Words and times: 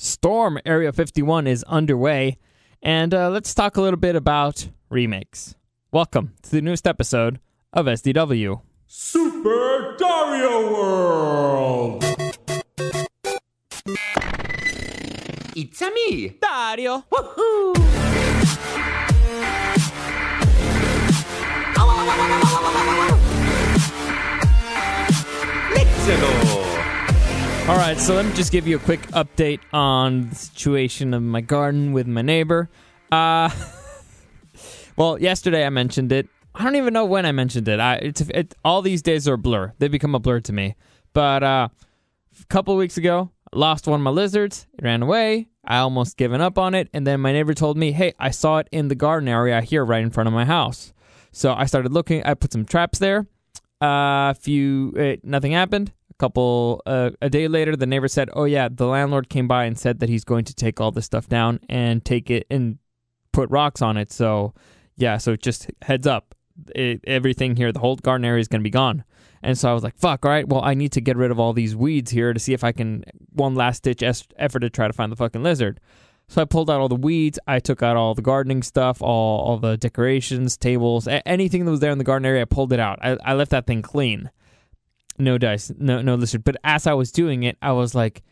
Storm 0.00 0.60
Area 0.64 0.92
51 0.92 1.48
is 1.48 1.64
underway, 1.64 2.38
and 2.80 3.12
uh, 3.12 3.30
let's 3.30 3.52
talk 3.52 3.76
a 3.76 3.80
little 3.80 3.98
bit 3.98 4.14
about 4.14 4.68
remakes. 4.90 5.56
Welcome 5.90 6.34
to 6.42 6.50
the 6.52 6.62
newest 6.62 6.86
episode 6.86 7.40
of 7.72 7.86
SDW. 7.86 8.62
Super 8.86 9.96
Dario 9.98 10.72
World! 10.72 12.04
It's 15.56 15.82
a 15.82 15.90
me! 15.90 16.38
Dario! 16.40 17.04
Woohoo! 17.10 17.74
Let's 25.74 26.06
go! 26.06 26.37
All 27.68 27.76
right, 27.76 27.98
so 27.98 28.14
let 28.14 28.24
me 28.24 28.32
just 28.32 28.50
give 28.50 28.66
you 28.66 28.76
a 28.76 28.78
quick 28.78 29.02
update 29.08 29.60
on 29.74 30.30
the 30.30 30.34
situation 30.34 31.12
of 31.12 31.22
my 31.22 31.42
garden 31.42 31.92
with 31.92 32.06
my 32.06 32.22
neighbor. 32.22 32.70
Uh, 33.12 33.50
well, 34.96 35.20
yesterday 35.20 35.66
I 35.66 35.68
mentioned 35.68 36.10
it. 36.10 36.30
I 36.54 36.64
don't 36.64 36.76
even 36.76 36.94
know 36.94 37.04
when 37.04 37.26
I 37.26 37.32
mentioned 37.32 37.68
it. 37.68 37.78
I 37.78 37.96
it's 37.96 38.22
it, 38.22 38.54
all 38.64 38.80
these 38.80 39.02
days 39.02 39.28
are 39.28 39.34
a 39.34 39.38
blur. 39.38 39.74
They 39.80 39.88
become 39.88 40.14
a 40.14 40.18
blur 40.18 40.40
to 40.40 40.52
me. 40.54 40.76
But 41.12 41.42
uh, 41.42 41.68
a 42.40 42.44
couple 42.46 42.74
weeks 42.74 42.96
ago, 42.96 43.32
I 43.52 43.58
lost 43.58 43.86
one 43.86 44.00
of 44.00 44.04
my 44.04 44.12
lizards. 44.12 44.66
It 44.72 44.82
ran 44.82 45.02
away. 45.02 45.50
I 45.62 45.76
almost 45.80 46.16
given 46.16 46.40
up 46.40 46.56
on 46.56 46.74
it, 46.74 46.88
and 46.94 47.06
then 47.06 47.20
my 47.20 47.32
neighbor 47.32 47.52
told 47.52 47.76
me, 47.76 47.92
"Hey, 47.92 48.14
I 48.18 48.30
saw 48.30 48.58
it 48.58 48.68
in 48.72 48.88
the 48.88 48.94
garden 48.94 49.28
area 49.28 49.60
here, 49.60 49.84
right 49.84 50.02
in 50.02 50.10
front 50.10 50.26
of 50.26 50.32
my 50.32 50.46
house." 50.46 50.94
So 51.32 51.52
I 51.52 51.66
started 51.66 51.92
looking. 51.92 52.22
I 52.22 52.32
put 52.32 52.50
some 52.50 52.64
traps 52.64 52.98
there. 52.98 53.26
A 53.82 53.84
uh, 53.84 54.34
few, 54.34 54.94
uh, 54.98 55.20
nothing 55.22 55.52
happened 55.52 55.92
couple 56.18 56.82
uh, 56.86 57.10
a 57.22 57.30
day 57.30 57.48
later 57.48 57.76
the 57.76 57.86
neighbor 57.86 58.08
said 58.08 58.28
oh 58.34 58.44
yeah 58.44 58.68
the 58.70 58.86
landlord 58.86 59.28
came 59.28 59.48
by 59.48 59.64
and 59.64 59.78
said 59.78 60.00
that 60.00 60.08
he's 60.08 60.24
going 60.24 60.44
to 60.44 60.54
take 60.54 60.80
all 60.80 60.90
this 60.90 61.04
stuff 61.04 61.28
down 61.28 61.60
and 61.68 62.04
take 62.04 62.30
it 62.30 62.46
and 62.50 62.78
put 63.32 63.48
rocks 63.50 63.80
on 63.80 63.96
it 63.96 64.12
so 64.12 64.52
yeah 64.96 65.16
so 65.16 65.36
just 65.36 65.70
heads 65.82 66.06
up 66.06 66.34
it, 66.74 67.00
everything 67.06 67.54
here 67.56 67.70
the 67.72 67.78
whole 67.78 67.96
garden 67.96 68.24
area 68.24 68.40
is 68.40 68.48
going 68.48 68.60
to 68.60 68.64
be 68.64 68.70
gone 68.70 69.04
and 69.42 69.56
so 69.56 69.70
i 69.70 69.72
was 69.72 69.84
like 69.84 69.96
fuck 69.96 70.24
all 70.24 70.30
right 70.30 70.48
well 70.48 70.62
i 70.62 70.74
need 70.74 70.92
to 70.92 71.00
get 71.00 71.16
rid 71.16 71.30
of 71.30 71.38
all 71.38 71.52
these 71.52 71.76
weeds 71.76 72.10
here 72.10 72.32
to 72.32 72.40
see 72.40 72.52
if 72.52 72.64
i 72.64 72.72
can 72.72 73.04
one 73.32 73.54
last 73.54 73.84
ditch 73.84 74.02
effort 74.02 74.58
to 74.58 74.70
try 74.70 74.86
to 74.86 74.92
find 74.92 75.12
the 75.12 75.16
fucking 75.16 75.42
lizard 75.42 75.80
so 76.30 76.42
I 76.42 76.44
pulled 76.44 76.68
out 76.68 76.78
all 76.78 76.90
the 76.90 76.94
weeds. 76.94 77.38
I 77.46 77.58
took 77.58 77.82
out 77.82 77.96
all 77.96 78.14
the 78.14 78.20
gardening 78.20 78.62
stuff, 78.62 79.00
all, 79.00 79.40
all 79.40 79.56
the 79.56 79.78
decorations, 79.78 80.58
tables, 80.58 81.08
anything 81.24 81.64
that 81.64 81.70
was 81.70 81.80
there 81.80 81.90
in 81.90 81.96
the 81.96 82.04
garden 82.04 82.26
area. 82.26 82.42
I 82.42 82.44
pulled 82.44 82.70
it 82.74 82.78
out. 82.78 82.98
I, 83.00 83.16
I 83.24 83.32
left 83.32 83.50
that 83.52 83.66
thing 83.66 83.80
clean 83.80 84.30
no 85.18 85.38
dice, 85.38 85.72
no 85.78 86.02
no 86.02 86.14
lizard. 86.14 86.44
But 86.44 86.56
as 86.64 86.86
I 86.86 86.94
was 86.94 87.12
doing 87.12 87.42
it, 87.42 87.56
I 87.62 87.72
was 87.72 87.94
like, 87.94 88.22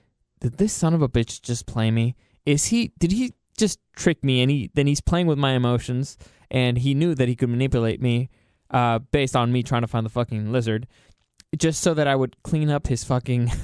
did 0.40 0.58
this 0.58 0.72
son 0.72 0.94
of 0.94 1.02
a 1.02 1.08
bitch 1.08 1.42
just 1.42 1.66
play 1.66 1.90
me? 1.90 2.14
Is 2.44 2.66
he? 2.66 2.92
Did 2.98 3.12
he 3.12 3.34
just 3.56 3.78
trick 3.96 4.22
me? 4.24 4.42
And 4.42 4.50
he 4.50 4.70
then 4.74 4.86
he's 4.86 5.00
playing 5.00 5.26
with 5.26 5.38
my 5.38 5.52
emotions, 5.52 6.16
and 6.50 6.78
he 6.78 6.94
knew 6.94 7.14
that 7.14 7.28
he 7.28 7.36
could 7.36 7.48
manipulate 7.48 8.00
me, 8.00 8.30
uh, 8.70 8.98
based 8.98 9.36
on 9.36 9.52
me 9.52 9.62
trying 9.62 9.82
to 9.82 9.88
find 9.88 10.04
the 10.06 10.10
fucking 10.10 10.52
lizard, 10.52 10.86
just 11.56 11.82
so 11.82 11.94
that 11.94 12.06
I 12.06 12.14
would 12.14 12.42
clean 12.42 12.70
up 12.70 12.86
his 12.86 13.04
fucking. 13.04 13.50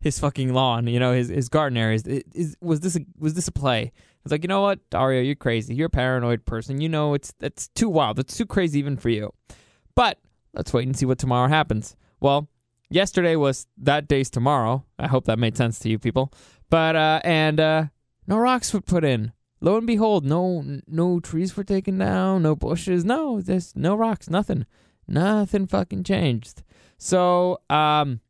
his 0.00 0.18
fucking 0.18 0.52
lawn, 0.52 0.88
you 0.88 0.98
know, 0.98 1.12
his 1.12 1.28
his 1.28 1.48
garden 1.48 1.78
areas. 1.78 2.02
Is, 2.04 2.56
was 2.60 2.80
this 2.80 2.96
a, 2.96 3.00
was 3.18 3.34
this 3.34 3.46
a 3.46 3.52
play? 3.52 3.92
It's 4.24 4.32
like, 4.32 4.42
you 4.42 4.48
know 4.48 4.60
what, 4.60 4.80
Dario, 4.90 5.22
you're 5.22 5.34
crazy. 5.34 5.74
You're 5.74 5.86
a 5.86 5.90
paranoid 5.90 6.44
person. 6.44 6.80
You 6.80 6.88
know, 6.88 7.14
it's 7.14 7.32
it's 7.40 7.68
too 7.68 7.88
wild. 7.88 8.18
It's 8.18 8.36
too 8.36 8.46
crazy 8.46 8.78
even 8.78 8.96
for 8.96 9.08
you. 9.08 9.32
But 9.94 10.18
let's 10.52 10.72
wait 10.72 10.86
and 10.86 10.96
see 10.96 11.06
what 11.06 11.18
tomorrow 11.18 11.48
happens. 11.48 11.96
Well, 12.20 12.48
yesterday 12.90 13.36
was 13.36 13.66
that 13.78 14.08
day's 14.08 14.30
tomorrow. 14.30 14.84
I 14.98 15.06
hope 15.06 15.26
that 15.26 15.38
made 15.38 15.56
sense 15.56 15.78
to 15.80 15.88
you 15.88 15.98
people. 15.98 16.32
But 16.70 16.96
uh 16.96 17.20
and 17.24 17.60
uh 17.60 17.84
no 18.26 18.38
rocks 18.38 18.72
were 18.72 18.80
put 18.80 19.04
in. 19.04 19.32
Lo 19.60 19.76
and 19.76 19.86
behold, 19.86 20.24
no 20.24 20.80
no 20.86 21.20
trees 21.20 21.56
were 21.56 21.64
taken 21.64 21.98
down, 21.98 22.42
no 22.42 22.54
bushes, 22.54 23.04
no, 23.04 23.40
there's 23.40 23.74
no 23.76 23.94
rocks, 23.94 24.30
nothing. 24.30 24.66
Nothing 25.06 25.66
fucking 25.66 26.04
changed. 26.04 26.62
So, 26.98 27.60
um 27.70 28.20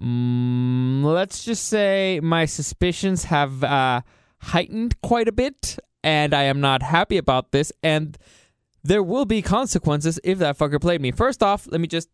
mm, 0.00 1.04
let's 1.04 1.44
just 1.44 1.66
say 1.66 2.20
my 2.22 2.44
suspicions 2.44 3.24
have 3.24 3.62
uh 3.62 4.02
heightened 4.38 5.00
quite 5.00 5.28
a 5.28 5.32
bit 5.32 5.78
and 6.02 6.34
I 6.34 6.42
am 6.44 6.60
not 6.60 6.82
happy 6.82 7.16
about 7.16 7.52
this 7.52 7.72
and 7.82 8.18
there 8.82 9.02
will 9.02 9.24
be 9.24 9.40
consequences 9.40 10.20
if 10.22 10.38
that 10.38 10.58
fucker 10.58 10.80
played 10.80 11.00
me. 11.00 11.10
First 11.10 11.42
off, 11.42 11.66
let 11.70 11.80
me 11.80 11.86
just 11.86 12.10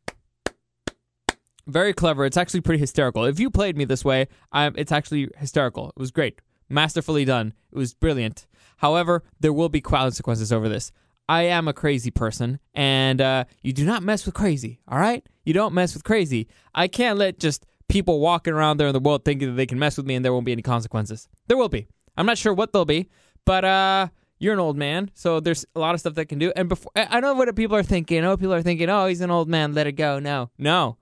very 1.71 1.93
clever. 1.93 2.25
It's 2.25 2.37
actually 2.37 2.61
pretty 2.61 2.81
hysterical. 2.81 3.25
If 3.25 3.41
you 3.41 3.51
played 3.51 3.77
me 3.77 3.85
this 3.85 4.05
way, 4.05 4.29
I'm, 4.53 4.75
it's 4.77 4.93
actually 4.93 5.29
hysterical. 5.37 5.89
It 5.89 5.99
was 5.99 6.11
great. 6.11 6.41
Masterfully 6.69 7.25
done. 7.25 7.55
It 7.73 7.79
was 7.79 7.95
brilliant. 7.95 8.47
However, 8.79 9.23
there 9.39 9.53
will 9.53 9.69
be 9.69 9.81
consequences 9.81 10.53
over 10.53 10.69
this. 10.69 10.93
I 11.29 11.43
am 11.43 11.69
a 11.69 11.73
crazy 11.73 12.11
person, 12.11 12.59
and 12.75 13.21
uh, 13.21 13.45
you 13.63 13.73
do 13.73 13.85
not 13.85 14.03
mess 14.03 14.27
with 14.27 14.35
crazy, 14.35 14.81
all 14.89 14.99
right? 14.99 15.25
You 15.45 15.53
don't 15.53 15.73
mess 15.73 15.95
with 15.95 16.03
crazy. 16.03 16.49
I 16.75 16.89
can't 16.89 17.19
let 17.19 17.39
just 17.39 17.67
people 17.89 18.19
walking 18.19 18.53
around 18.53 18.79
there 18.79 18.89
in 18.89 18.93
the 18.93 19.01
world 19.01 19.25
thinking 19.25 19.49
that 19.49 19.55
they 19.55 19.67
can 19.67 19.79
mess 19.79 19.97
with 19.97 20.07
me 20.07 20.15
and 20.15 20.25
there 20.25 20.33
won't 20.33 20.47
be 20.47 20.53
any 20.53 20.63
consequences. 20.63 21.29
There 21.47 21.57
will 21.57 21.69
be. 21.69 21.87
I'm 22.17 22.27
not 22.27 22.39
sure 22.39 22.53
what 22.53 22.73
they'll 22.73 22.85
be, 22.85 23.09
but 23.45 23.65
uh, 23.65 24.09
you're 24.39 24.55
an 24.55 24.59
old 24.61 24.77
man, 24.77 25.11
so 25.15 25.39
there's 25.39 25.65
a 25.77 25.79
lot 25.79 25.95
of 25.95 26.01
stuff 26.01 26.15
that 26.15 26.27
can 26.27 26.39
do. 26.39 26.53
And 26.57 26.69
before, 26.69 26.91
I 26.97 27.21
know 27.21 27.35
what 27.35 27.55
people 27.55 27.77
are 27.77 27.83
thinking. 27.83 28.23
Know 28.23 28.37
people 28.37 28.55
are 28.55 28.63
thinking, 28.63 28.89
oh, 28.89 29.07
he's 29.07 29.21
an 29.21 29.31
old 29.31 29.49
man, 29.49 29.75
let 29.75 29.87
it 29.87 29.93
go. 29.93 30.19
No, 30.19 30.51
no. 30.59 30.97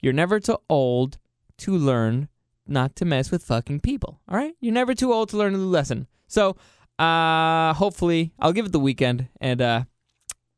You're 0.00 0.12
never 0.12 0.40
too 0.40 0.58
old 0.68 1.18
to 1.58 1.76
learn 1.76 2.28
not 2.66 2.94
to 2.96 3.04
mess 3.04 3.30
with 3.30 3.44
fucking 3.44 3.80
people. 3.80 4.20
All 4.28 4.36
right? 4.36 4.54
You're 4.60 4.74
never 4.74 4.94
too 4.94 5.12
old 5.12 5.30
to 5.30 5.36
learn 5.36 5.54
a 5.54 5.58
lesson. 5.58 6.06
So, 6.26 6.56
uh, 6.98 7.72
hopefully, 7.74 8.32
I'll 8.38 8.52
give 8.52 8.66
it 8.66 8.72
the 8.72 8.80
weekend 8.80 9.28
and 9.40 9.62
uh, 9.62 9.84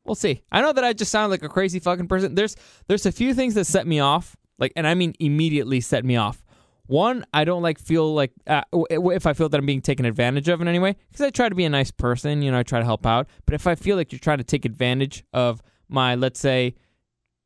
we'll 0.04 0.14
see. 0.14 0.42
I 0.50 0.62
know 0.62 0.72
that 0.72 0.84
I 0.84 0.92
just 0.92 1.12
sound 1.12 1.30
like 1.30 1.42
a 1.42 1.48
crazy 1.48 1.78
fucking 1.78 2.08
person. 2.08 2.34
There's 2.34 2.56
there's 2.88 3.06
a 3.06 3.12
few 3.12 3.34
things 3.34 3.54
that 3.54 3.66
set 3.66 3.86
me 3.86 4.00
off, 4.00 4.36
like, 4.58 4.72
and 4.74 4.86
I 4.86 4.94
mean 4.94 5.14
immediately 5.20 5.80
set 5.80 6.04
me 6.04 6.16
off. 6.16 6.42
One, 6.86 7.24
I 7.32 7.44
don't 7.44 7.62
like 7.62 7.78
feel 7.78 8.12
like 8.14 8.32
uh, 8.48 8.62
if 8.72 9.24
I 9.24 9.32
feel 9.32 9.48
that 9.48 9.58
I'm 9.58 9.66
being 9.66 9.82
taken 9.82 10.06
advantage 10.06 10.48
of 10.48 10.60
in 10.60 10.66
any 10.66 10.80
way, 10.80 10.96
because 11.08 11.24
I 11.24 11.30
try 11.30 11.48
to 11.48 11.54
be 11.54 11.64
a 11.64 11.70
nice 11.70 11.92
person, 11.92 12.42
you 12.42 12.50
know, 12.50 12.58
I 12.58 12.64
try 12.64 12.80
to 12.80 12.84
help 12.84 13.06
out. 13.06 13.28
But 13.44 13.54
if 13.54 13.68
I 13.68 13.76
feel 13.76 13.96
like 13.96 14.10
you're 14.10 14.18
trying 14.18 14.38
to 14.38 14.44
take 14.44 14.64
advantage 14.64 15.22
of 15.32 15.62
my, 15.88 16.16
let's 16.16 16.40
say, 16.40 16.74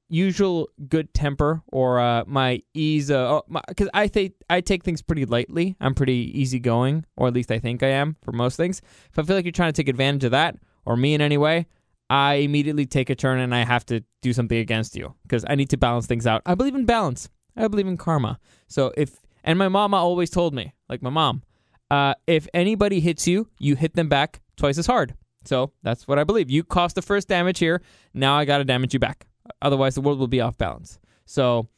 usual 0.09 0.69
good 0.89 1.13
temper 1.15 1.63
or 1.69 1.99
uh, 1.99 2.25
my 2.27 2.63
ease 2.75 3.09
because 3.09 3.89
uh, 3.89 3.91
I 3.95 4.09
think 4.09 4.35
I 4.51 4.61
take 4.61 4.85
things 4.85 5.03
pretty 5.03 5.25
lightly. 5.25 5.77
I'm 5.81 5.95
pretty 5.95 6.33
easygoing, 6.39 7.05
or 7.17 7.29
at 7.29 7.35
least 7.35 7.51
I 7.51 7.59
think 7.59 7.83
I 7.83 7.89
am 7.89 8.17
for 8.23 8.33
most 8.33 8.57
things. 8.57 8.83
If 9.11 9.19
I 9.19 9.23
feel 9.23 9.37
like 9.37 9.45
you're 9.45 9.53
trying 9.53 9.73
to 9.73 9.77
take 9.83 9.89
advantage 9.89 10.25
of 10.25 10.31
that 10.33 10.57
or 10.85 10.97
me 10.97 11.15
in 11.15 11.21
any 11.21 11.39
way, 11.39 11.67
I 12.11 12.35
immediately 12.35 12.87
take 12.87 13.11
a 13.11 13.15
turn 13.15 13.41
and 13.41 13.55
I 13.55 13.65
have 13.65 13.87
to 13.87 14.05
do 14.23 14.33
something 14.33 14.59
against 14.59 14.95
you 14.95 15.15
because 15.23 15.45
I 15.49 15.55
need 15.55 15.71
to 15.71 15.77
balance 15.77 16.07
things 16.07 16.27
out. 16.27 16.43
I 16.45 16.55
believe 16.55 16.75
in 16.75 16.85
balance. 16.85 17.29
I 17.57 17.69
believe 17.69 17.87
in 17.87 17.97
karma. 17.97 18.39
So 18.69 18.93
if 18.97 19.19
and 19.43 19.59
my 19.59 19.69
mama 19.69 19.97
always 19.97 20.31
told 20.31 20.55
me, 20.55 20.75
like 20.89 21.03
my 21.03 21.11
mom, 21.11 21.43
uh, 21.91 22.15
if 22.27 22.49
anybody 22.55 23.01
hits 23.01 23.27
you, 23.27 23.49
you 23.59 23.77
hit 23.77 23.95
them 23.95 24.09
back 24.09 24.41
twice 24.57 24.79
as 24.79 24.87
hard. 24.87 25.15
So 25.45 25.73
that's 25.83 26.09
what 26.09 26.19
I 26.19 26.25
believe. 26.25 26.51
You 26.51 26.65
cost 26.65 26.95
the 26.95 27.03
first 27.03 27.29
damage 27.29 27.59
here. 27.59 27.83
Now 28.15 28.37
I 28.37 28.45
got 28.45 28.59
to 28.59 28.65
damage 28.65 28.95
you 28.95 29.01
back. 29.01 29.27
Otherwise, 29.63 29.95
the 29.95 30.01
world 30.01 30.19
will 30.19 30.27
be 30.29 30.41
off 30.41 30.57
balance. 30.59 30.99
So 31.27 31.69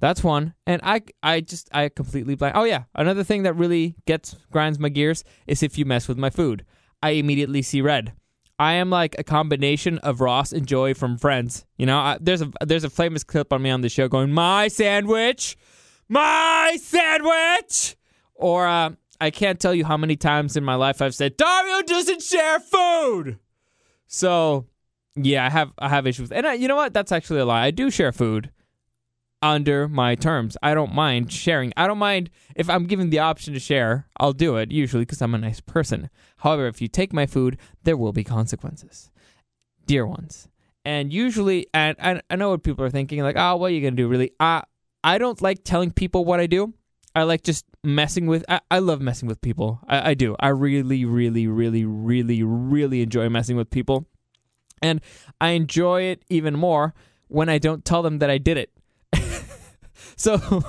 that's 0.00 0.22
one. 0.22 0.54
And 0.66 0.80
I, 0.84 1.02
I 1.22 1.40
just, 1.40 1.68
I 1.72 1.88
completely 1.88 2.34
blank. 2.34 2.54
Oh 2.56 2.64
yeah, 2.64 2.84
another 2.94 3.24
thing 3.24 3.44
that 3.44 3.54
really 3.54 3.96
gets 4.06 4.34
grinds 4.50 4.78
my 4.78 4.88
gears 4.88 5.24
is 5.46 5.62
if 5.62 5.78
you 5.78 5.84
mess 5.84 6.08
with 6.08 6.18
my 6.18 6.30
food. 6.30 6.64
I 7.02 7.10
immediately 7.10 7.62
see 7.62 7.80
red. 7.80 8.12
I 8.58 8.74
am 8.74 8.88
like 8.88 9.14
a 9.18 9.24
combination 9.24 9.98
of 9.98 10.20
Ross 10.20 10.52
and 10.52 10.66
Joey 10.66 10.94
from 10.94 11.18
Friends. 11.18 11.66
You 11.76 11.86
know, 11.86 11.98
I, 11.98 12.18
there's 12.20 12.40
a 12.40 12.50
there's 12.64 12.84
a 12.84 12.90
famous 12.90 13.22
clip 13.22 13.52
on 13.52 13.62
me 13.62 13.70
on 13.70 13.82
the 13.82 13.88
show 13.88 14.08
going, 14.08 14.32
"My 14.32 14.68
sandwich, 14.68 15.58
my 16.08 16.78
sandwich," 16.80 17.96
or 18.34 18.66
uh, 18.66 18.92
I 19.20 19.30
can't 19.30 19.60
tell 19.60 19.74
you 19.74 19.84
how 19.84 19.98
many 19.98 20.16
times 20.16 20.56
in 20.56 20.64
my 20.64 20.74
life 20.74 21.02
I've 21.02 21.14
said, 21.14 21.36
"Dario 21.36 21.82
doesn't 21.82 22.22
share 22.22 22.58
food." 22.60 23.38
So 24.06 24.66
yeah, 25.16 25.46
I 25.46 25.50
have 25.50 25.72
I 25.78 25.88
have 25.88 26.06
issues, 26.06 26.30
and 26.30 26.46
I, 26.46 26.54
you 26.54 26.68
know 26.68 26.76
what? 26.76 26.92
That's 26.92 27.12
actually 27.12 27.40
a 27.40 27.44
lie. 27.46 27.64
I 27.64 27.70
do 27.70 27.90
share 27.90 28.12
food. 28.12 28.50
under 29.42 29.88
my 29.88 30.14
terms. 30.14 30.56
I 30.62 30.74
don't 30.74 30.94
mind 30.94 31.32
sharing. 31.32 31.72
I 31.76 31.86
don't 31.86 31.98
mind 31.98 32.30
if 32.54 32.68
I'm 32.68 32.86
given 32.86 33.10
the 33.10 33.18
option 33.18 33.54
to 33.54 33.60
share, 33.60 34.08
I'll 34.18 34.32
do 34.32 34.56
it 34.56 34.72
usually 34.72 35.02
because 35.02 35.22
I'm 35.22 35.34
a 35.34 35.38
nice 35.38 35.60
person. 35.60 36.10
However, 36.38 36.66
if 36.66 36.80
you 36.80 36.88
take 36.88 37.12
my 37.12 37.26
food, 37.26 37.58
there 37.84 37.96
will 37.96 38.12
be 38.12 38.24
consequences. 38.24 39.10
Dear 39.86 40.06
ones. 40.06 40.48
And 40.84 41.12
usually, 41.12 41.66
and, 41.74 41.96
and 41.98 42.22
I 42.30 42.36
know 42.36 42.50
what 42.50 42.62
people 42.62 42.84
are 42.84 42.90
thinking 42.90 43.22
like, 43.22 43.36
oh, 43.36 43.56
what 43.56 43.70
are 43.70 43.74
you 43.74 43.80
to 43.82 43.90
do 43.90 44.08
really? 44.08 44.30
Uh, 44.38 44.62
I 45.02 45.18
don't 45.18 45.40
like 45.42 45.64
telling 45.64 45.90
people 45.90 46.24
what 46.24 46.40
I 46.40 46.46
do. 46.46 46.74
I 47.14 47.22
like 47.22 47.42
just 47.42 47.64
messing 47.82 48.26
with. 48.26 48.44
I, 48.48 48.60
I 48.70 48.78
love 48.80 49.00
messing 49.00 49.26
with 49.26 49.40
people. 49.40 49.80
I, 49.88 50.10
I 50.10 50.14
do. 50.14 50.36
I 50.38 50.48
really, 50.48 51.04
really, 51.04 51.46
really, 51.46 51.84
really, 51.84 52.42
really 52.42 53.00
enjoy 53.00 53.28
messing 53.30 53.56
with 53.56 53.70
people, 53.70 54.06
and 54.82 55.00
I 55.40 55.50
enjoy 55.50 56.02
it 56.02 56.22
even 56.28 56.54
more 56.54 56.94
when 57.28 57.48
I 57.48 57.58
don't 57.58 57.84
tell 57.84 58.02
them 58.02 58.18
that 58.18 58.30
I 58.30 58.38
did 58.38 58.56
it. 58.56 58.70
so, 60.16 60.62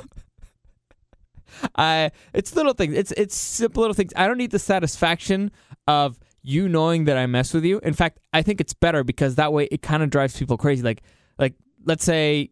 I 1.75 2.11
it's 2.33 2.55
little 2.55 2.73
things. 2.73 2.95
It's 2.95 3.11
it's 3.13 3.35
simple 3.35 3.81
little 3.81 3.93
things. 3.93 4.13
I 4.15 4.27
don't 4.27 4.37
need 4.37 4.51
the 4.51 4.59
satisfaction 4.59 5.51
of 5.87 6.19
you 6.43 6.69
knowing 6.69 7.05
that 7.05 7.17
I 7.17 7.25
mess 7.25 7.53
with 7.53 7.65
you. 7.65 7.79
In 7.79 7.93
fact, 7.93 8.19
I 8.33 8.41
think 8.41 8.61
it's 8.61 8.73
better 8.73 9.03
because 9.03 9.35
that 9.35 9.51
way 9.53 9.67
it 9.71 9.81
kind 9.81 10.03
of 10.03 10.09
drives 10.09 10.37
people 10.37 10.57
crazy. 10.57 10.83
Like 10.83 11.03
like 11.37 11.55
let's 11.85 12.03
say 12.03 12.51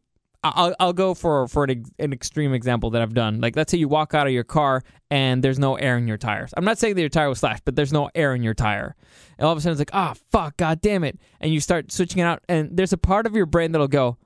I'll, 0.55 0.75
I'll 0.79 0.93
go 0.93 1.13
for 1.13 1.47
for 1.47 1.63
an, 1.63 1.85
an 1.99 2.13
extreme 2.13 2.53
example 2.53 2.91
that 2.91 3.01
I've 3.01 3.13
done. 3.13 3.41
Like, 3.41 3.55
let's 3.55 3.71
say 3.71 3.77
you 3.77 3.87
walk 3.87 4.13
out 4.13 4.27
of 4.27 4.33
your 4.33 4.43
car 4.43 4.83
and 5.09 5.43
there's 5.43 5.59
no 5.59 5.75
air 5.75 5.97
in 5.97 6.07
your 6.07 6.17
tires. 6.17 6.53
I'm 6.55 6.65
not 6.65 6.77
saying 6.77 6.95
that 6.95 7.01
your 7.01 7.09
tire 7.09 7.29
was 7.29 7.39
slashed, 7.39 7.65
but 7.65 7.75
there's 7.75 7.93
no 7.93 8.09
air 8.15 8.35
in 8.35 8.43
your 8.43 8.53
tire. 8.53 8.95
And 9.37 9.45
all 9.45 9.51
of 9.51 9.57
a 9.57 9.61
sudden 9.61 9.73
it's 9.73 9.79
like, 9.79 9.89
ah, 9.93 10.13
oh, 10.15 10.19
fuck, 10.31 10.57
god 10.57 10.81
damn 10.81 11.03
it. 11.03 11.19
And 11.41 11.53
you 11.53 11.59
start 11.59 11.91
switching 11.91 12.19
it 12.19 12.23
out, 12.23 12.43
and 12.47 12.75
there's 12.75 12.93
a 12.93 12.97
part 12.97 13.25
of 13.25 13.35
your 13.35 13.45
brain 13.45 13.71
that'll 13.71 13.87
go, 13.87 14.17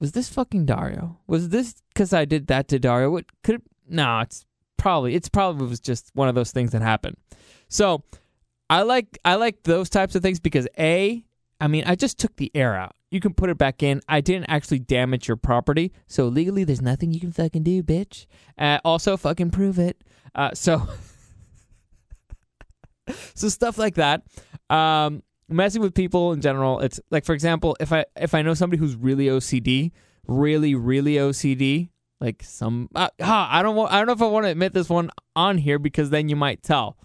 was 0.00 0.12
this 0.12 0.28
fucking 0.28 0.66
Dario? 0.66 1.18
Was 1.26 1.48
this 1.48 1.74
because 1.92 2.12
I 2.12 2.24
did 2.24 2.46
that 2.48 2.68
to 2.68 2.78
Dario? 2.78 3.10
What 3.10 3.24
could? 3.42 3.62
No, 3.88 4.20
it's 4.20 4.46
probably 4.76 5.14
it's 5.14 5.28
probably 5.28 5.66
was 5.66 5.80
just 5.80 6.10
one 6.14 6.28
of 6.28 6.34
those 6.34 6.52
things 6.52 6.72
that 6.72 6.82
happened. 6.82 7.16
So 7.68 8.02
I 8.70 8.82
like 8.82 9.18
I 9.24 9.34
like 9.34 9.64
those 9.64 9.90
types 9.90 10.14
of 10.14 10.22
things 10.22 10.40
because 10.40 10.68
a 10.78 11.24
I 11.60 11.68
mean 11.68 11.84
I 11.86 11.96
just 11.96 12.18
took 12.18 12.36
the 12.36 12.50
air 12.54 12.76
out 12.76 12.94
you 13.10 13.20
can 13.20 13.34
put 13.34 13.50
it 13.50 13.58
back 13.58 13.82
in. 13.82 14.00
I 14.08 14.20
didn't 14.20 14.46
actually 14.48 14.80
damage 14.80 15.28
your 15.28 15.36
property, 15.36 15.92
so 16.06 16.26
legally 16.26 16.64
there's 16.64 16.82
nothing 16.82 17.12
you 17.12 17.20
can 17.20 17.32
fucking 17.32 17.62
do, 17.62 17.82
bitch. 17.82 18.26
Uh, 18.58 18.78
also, 18.84 19.16
fucking 19.16 19.50
prove 19.50 19.78
it. 19.78 20.02
Uh, 20.34 20.50
so, 20.54 20.86
so 23.34 23.48
stuff 23.48 23.78
like 23.78 23.94
that. 23.94 24.22
Um, 24.70 25.22
messing 25.48 25.80
with 25.80 25.94
people 25.94 26.32
in 26.32 26.40
general. 26.40 26.80
It's 26.80 27.00
like, 27.10 27.24
for 27.24 27.32
example, 27.32 27.76
if 27.80 27.92
I 27.92 28.04
if 28.16 28.34
I 28.34 28.42
know 28.42 28.54
somebody 28.54 28.78
who's 28.78 28.96
really 28.96 29.26
OCD, 29.26 29.92
really 30.26 30.74
really 30.74 31.14
OCD, 31.14 31.88
like 32.20 32.42
some, 32.42 32.88
uh, 32.94 33.08
I 33.20 33.62
don't 33.62 33.76
want, 33.76 33.92
I 33.92 33.98
don't 33.98 34.06
know 34.06 34.12
if 34.12 34.22
I 34.22 34.26
want 34.26 34.44
to 34.44 34.50
admit 34.50 34.74
this 34.74 34.88
one 34.88 35.10
on 35.36 35.56
here 35.58 35.78
because 35.78 36.10
then 36.10 36.28
you 36.28 36.36
might 36.36 36.62
tell. 36.62 36.98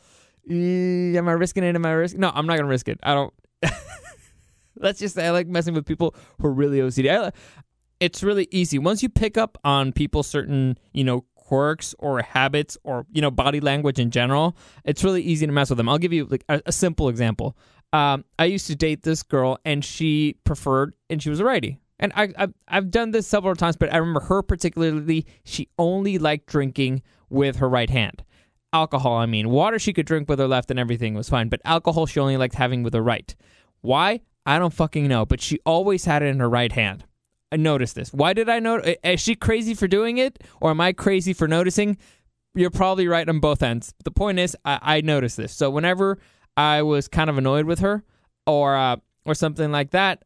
am 0.50 1.28
I 1.28 1.32
risking 1.34 1.64
it? 1.64 1.76
Am 1.76 1.86
I 1.86 1.92
risking? 1.92 2.20
No, 2.20 2.32
I'm 2.34 2.46
not 2.46 2.58
gonna 2.58 2.68
risk 2.68 2.90
it. 2.90 3.00
I 3.04 3.14
don't. 3.14 3.34
Let's 4.76 5.00
just 5.00 5.16
say 5.16 5.28
I 5.28 5.32
like 5.32 5.48
messing 5.48 5.74
with 5.74 5.86
people 5.86 6.16
who 6.40 6.48
are 6.48 6.54
really 6.54 6.80
OCD. 6.80 7.10
I, 7.10 7.32
it's 8.00 8.24
really 8.24 8.48
easy 8.52 8.80
once 8.80 9.02
you 9.02 9.10
pick 9.10 9.38
up 9.38 9.58
on 9.64 9.94
people's 9.94 10.28
certain, 10.28 10.78
you 10.94 11.04
know, 11.04 11.26
quirks 11.36 11.94
or 12.00 12.22
habits 12.22 12.78
or 12.84 13.06
you 13.12 13.22
know 13.22 13.30
body 13.30 13.60
language 13.60 14.00
in 14.00 14.12
general. 14.12 14.58
It's 14.84 15.04
really 15.04 15.22
easy 15.22 15.46
to 15.46 15.52
mess 15.52 15.70
with 15.70 15.78
them. 15.78 15.90
I'll 15.90 15.98
give 15.98 16.14
you 16.14 16.26
like 16.26 16.44
a, 16.50 16.62
a 16.66 16.72
simple 16.72 17.10
example. 17.10 17.56
Um, 17.92 18.26
I 18.40 18.46
used 18.46 18.68
to 18.68 18.76
date 18.76 19.04
this 19.04 19.22
girl, 19.22 19.60
and 19.64 19.86
she 19.86 20.38
preferred, 20.46 20.96
and 21.10 21.22
she 21.22 21.30
was 21.30 21.40
a 21.40 21.46
righty. 21.46 21.78
And 22.00 22.12
I, 22.16 22.30
I've, 22.38 22.54
I've 22.68 22.92
done 22.92 23.12
this 23.12 23.28
several 23.28 23.56
times, 23.56 23.78
but 23.78 23.94
I 23.94 23.98
remember 23.98 24.22
her 24.22 24.42
particularly. 24.42 25.28
She 25.44 25.70
only 25.78 26.18
liked 26.18 26.48
drinking 26.48 27.04
with 27.30 27.58
her 27.58 27.70
right 27.70 27.90
hand. 27.90 28.24
Alcohol, 28.74 29.18
I 29.18 29.28
mean, 29.28 29.50
water 29.50 29.78
she 29.78 29.94
could 29.94 30.08
drink 30.08 30.28
with 30.28 30.40
her 30.40 30.48
left, 30.48 30.72
and 30.72 30.80
everything 30.80 31.14
was 31.14 31.30
fine. 31.30 31.50
But 31.50 31.62
alcohol, 31.66 32.08
she 32.08 32.20
only 32.20 32.36
liked 32.38 32.56
having 32.56 32.82
with 32.82 32.96
her 32.96 33.04
right. 33.04 33.36
Why? 33.82 34.22
I 34.46 34.60
don't 34.60 34.74
fucking 34.74 35.08
know, 35.08 35.26
but 35.26 35.42
she 35.42 35.60
always 35.66 36.06
had 36.06 36.22
it 36.22 36.28
in 36.28 36.40
her 36.40 36.50
right 36.50 36.72
hand. 36.72 37.06
I 37.52 37.58
noticed 37.58 37.96
this. 37.96 38.12
Why 38.12 38.34
did 38.34 38.50
I 38.50 38.60
know? 38.60 38.82
Is 39.04 39.22
she 39.22 39.36
crazy 39.36 39.74
for 39.76 39.88
doing 39.88 40.18
it, 40.18 40.44
or 40.60 40.72
am 40.72 40.82
I 40.82 40.92
crazy 40.92 41.34
for 41.34 41.48
noticing? 41.48 41.98
You're 42.56 42.72
probably 42.72 43.08
right 43.08 43.28
on 43.28 43.40
both 43.40 43.62
ends. 43.62 43.94
The 44.04 44.12
point 44.12 44.40
is, 44.40 44.58
I, 44.66 44.80
I 44.82 45.02
noticed 45.02 45.38
this. 45.38 45.54
So 45.54 45.70
whenever 45.70 46.18
I 46.58 46.82
was 46.82 47.08
kind 47.08 47.30
of 47.30 47.38
annoyed 47.38 47.66
with 47.66 47.80
her, 47.80 48.04
or 48.46 48.76
uh, 48.76 48.98
or 49.26 49.36
something 49.36 49.72
like 49.72 49.92
that, 49.92 50.24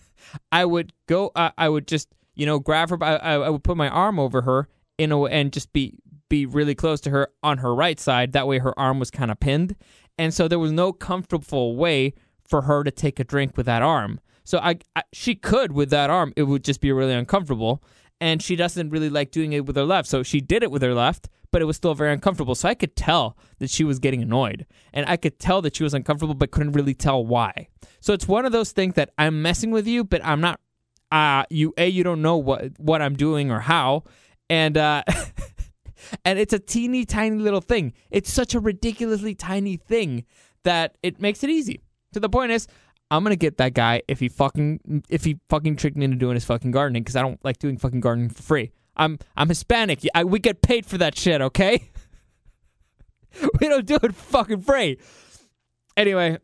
I 0.52 0.64
would 0.64 0.92
go. 1.06 1.30
Uh, 1.34 1.50
I 1.56 1.68
would 1.68 1.86
just 1.86 2.08
you 2.34 2.46
know 2.46 2.58
grab 2.58 2.90
her. 2.90 3.02
I, 3.02 3.16
I 3.16 3.48
would 3.50 3.62
put 3.62 3.76
my 3.76 3.88
arm 3.88 4.18
over 4.18 4.42
her 4.42 4.68
in 4.98 5.12
a 5.12 5.22
and 5.24 5.52
just 5.52 5.72
be 5.72 5.98
be 6.28 6.46
really 6.46 6.74
close 6.74 7.00
to 7.02 7.10
her 7.10 7.28
on 7.42 7.58
her 7.58 7.74
right 7.74 8.00
side. 8.00 8.32
That 8.32 8.46
way, 8.46 8.58
her 8.58 8.78
arm 8.78 8.98
was 8.98 9.10
kind 9.10 9.30
of 9.30 9.38
pinned, 9.38 9.76
and 10.18 10.32
so 10.32 10.48
there 10.48 10.58
was 10.58 10.72
no 10.72 10.92
comfortable 10.92 11.76
way 11.76 12.14
for 12.50 12.62
her 12.62 12.84
to 12.84 12.90
take 12.90 13.20
a 13.20 13.24
drink 13.24 13.56
with 13.56 13.66
that 13.66 13.80
arm. 13.80 14.20
So 14.44 14.58
I, 14.58 14.78
I, 14.96 15.04
she 15.12 15.36
could 15.36 15.72
with 15.72 15.90
that 15.90 16.10
arm. 16.10 16.32
It 16.36 16.42
would 16.42 16.64
just 16.64 16.80
be 16.80 16.90
really 16.90 17.14
uncomfortable, 17.14 17.82
and 18.20 18.42
she 18.42 18.56
doesn't 18.56 18.90
really 18.90 19.08
like 19.08 19.30
doing 19.30 19.52
it 19.52 19.64
with 19.64 19.76
her 19.76 19.84
left. 19.84 20.08
So 20.08 20.24
she 20.24 20.40
did 20.40 20.64
it 20.64 20.70
with 20.70 20.82
her 20.82 20.92
left, 20.92 21.28
but 21.52 21.62
it 21.62 21.66
was 21.66 21.76
still 21.76 21.94
very 21.94 22.12
uncomfortable. 22.12 22.56
So 22.56 22.68
I 22.68 22.74
could 22.74 22.96
tell 22.96 23.36
that 23.60 23.70
she 23.70 23.84
was 23.84 24.00
getting 24.00 24.22
annoyed, 24.22 24.66
and 24.92 25.06
I 25.08 25.16
could 25.16 25.38
tell 25.38 25.62
that 25.62 25.76
she 25.76 25.84
was 25.84 25.94
uncomfortable, 25.94 26.34
but 26.34 26.50
couldn't 26.50 26.72
really 26.72 26.94
tell 26.94 27.24
why. 27.24 27.68
So 28.00 28.12
it's 28.12 28.26
one 28.26 28.44
of 28.44 28.52
those 28.52 28.72
things 28.72 28.94
that 28.94 29.10
I'm 29.16 29.40
messing 29.40 29.70
with 29.70 29.86
you, 29.86 30.04
but 30.04 30.24
I'm 30.24 30.40
not. 30.40 30.60
Uh, 31.12 31.44
you 31.50 31.74
a 31.76 31.88
you 31.88 32.04
don't 32.04 32.22
know 32.22 32.36
what 32.36 32.78
what 32.78 33.02
I'm 33.02 33.16
doing 33.16 33.50
or 33.50 33.60
how, 33.60 34.04
and 34.48 34.76
uh, 34.76 35.02
and 36.24 36.38
it's 36.38 36.52
a 36.52 36.58
teeny 36.58 37.04
tiny 37.04 37.38
little 37.38 37.60
thing. 37.60 37.92
It's 38.10 38.32
such 38.32 38.54
a 38.54 38.60
ridiculously 38.60 39.34
tiny 39.34 39.76
thing 39.76 40.24
that 40.64 40.96
it 41.02 41.20
makes 41.20 41.42
it 41.42 41.50
easy. 41.50 41.82
So 42.12 42.20
the 42.20 42.28
point 42.28 42.52
is, 42.52 42.66
I'm 43.10 43.24
gonna 43.24 43.36
get 43.36 43.58
that 43.58 43.74
guy 43.74 44.02
if 44.08 44.20
he 44.20 44.28
fucking 44.28 45.04
if 45.08 45.24
he 45.24 45.38
fucking 45.48 45.76
tricked 45.76 45.96
me 45.96 46.04
into 46.04 46.16
doing 46.16 46.34
his 46.34 46.44
fucking 46.44 46.70
gardening 46.70 47.02
because 47.02 47.16
I 47.16 47.22
don't 47.22 47.42
like 47.44 47.58
doing 47.58 47.76
fucking 47.76 48.00
gardening 48.00 48.30
for 48.30 48.42
free. 48.42 48.72
I'm 48.96 49.18
I'm 49.36 49.48
Hispanic. 49.48 50.00
I, 50.14 50.24
we 50.24 50.38
get 50.38 50.62
paid 50.62 50.86
for 50.86 50.98
that 50.98 51.18
shit, 51.18 51.40
okay? 51.40 51.90
we 53.60 53.68
don't 53.68 53.86
do 53.86 53.98
it 54.02 54.14
fucking 54.14 54.60
free. 54.60 54.98
Anyway, 55.96 56.38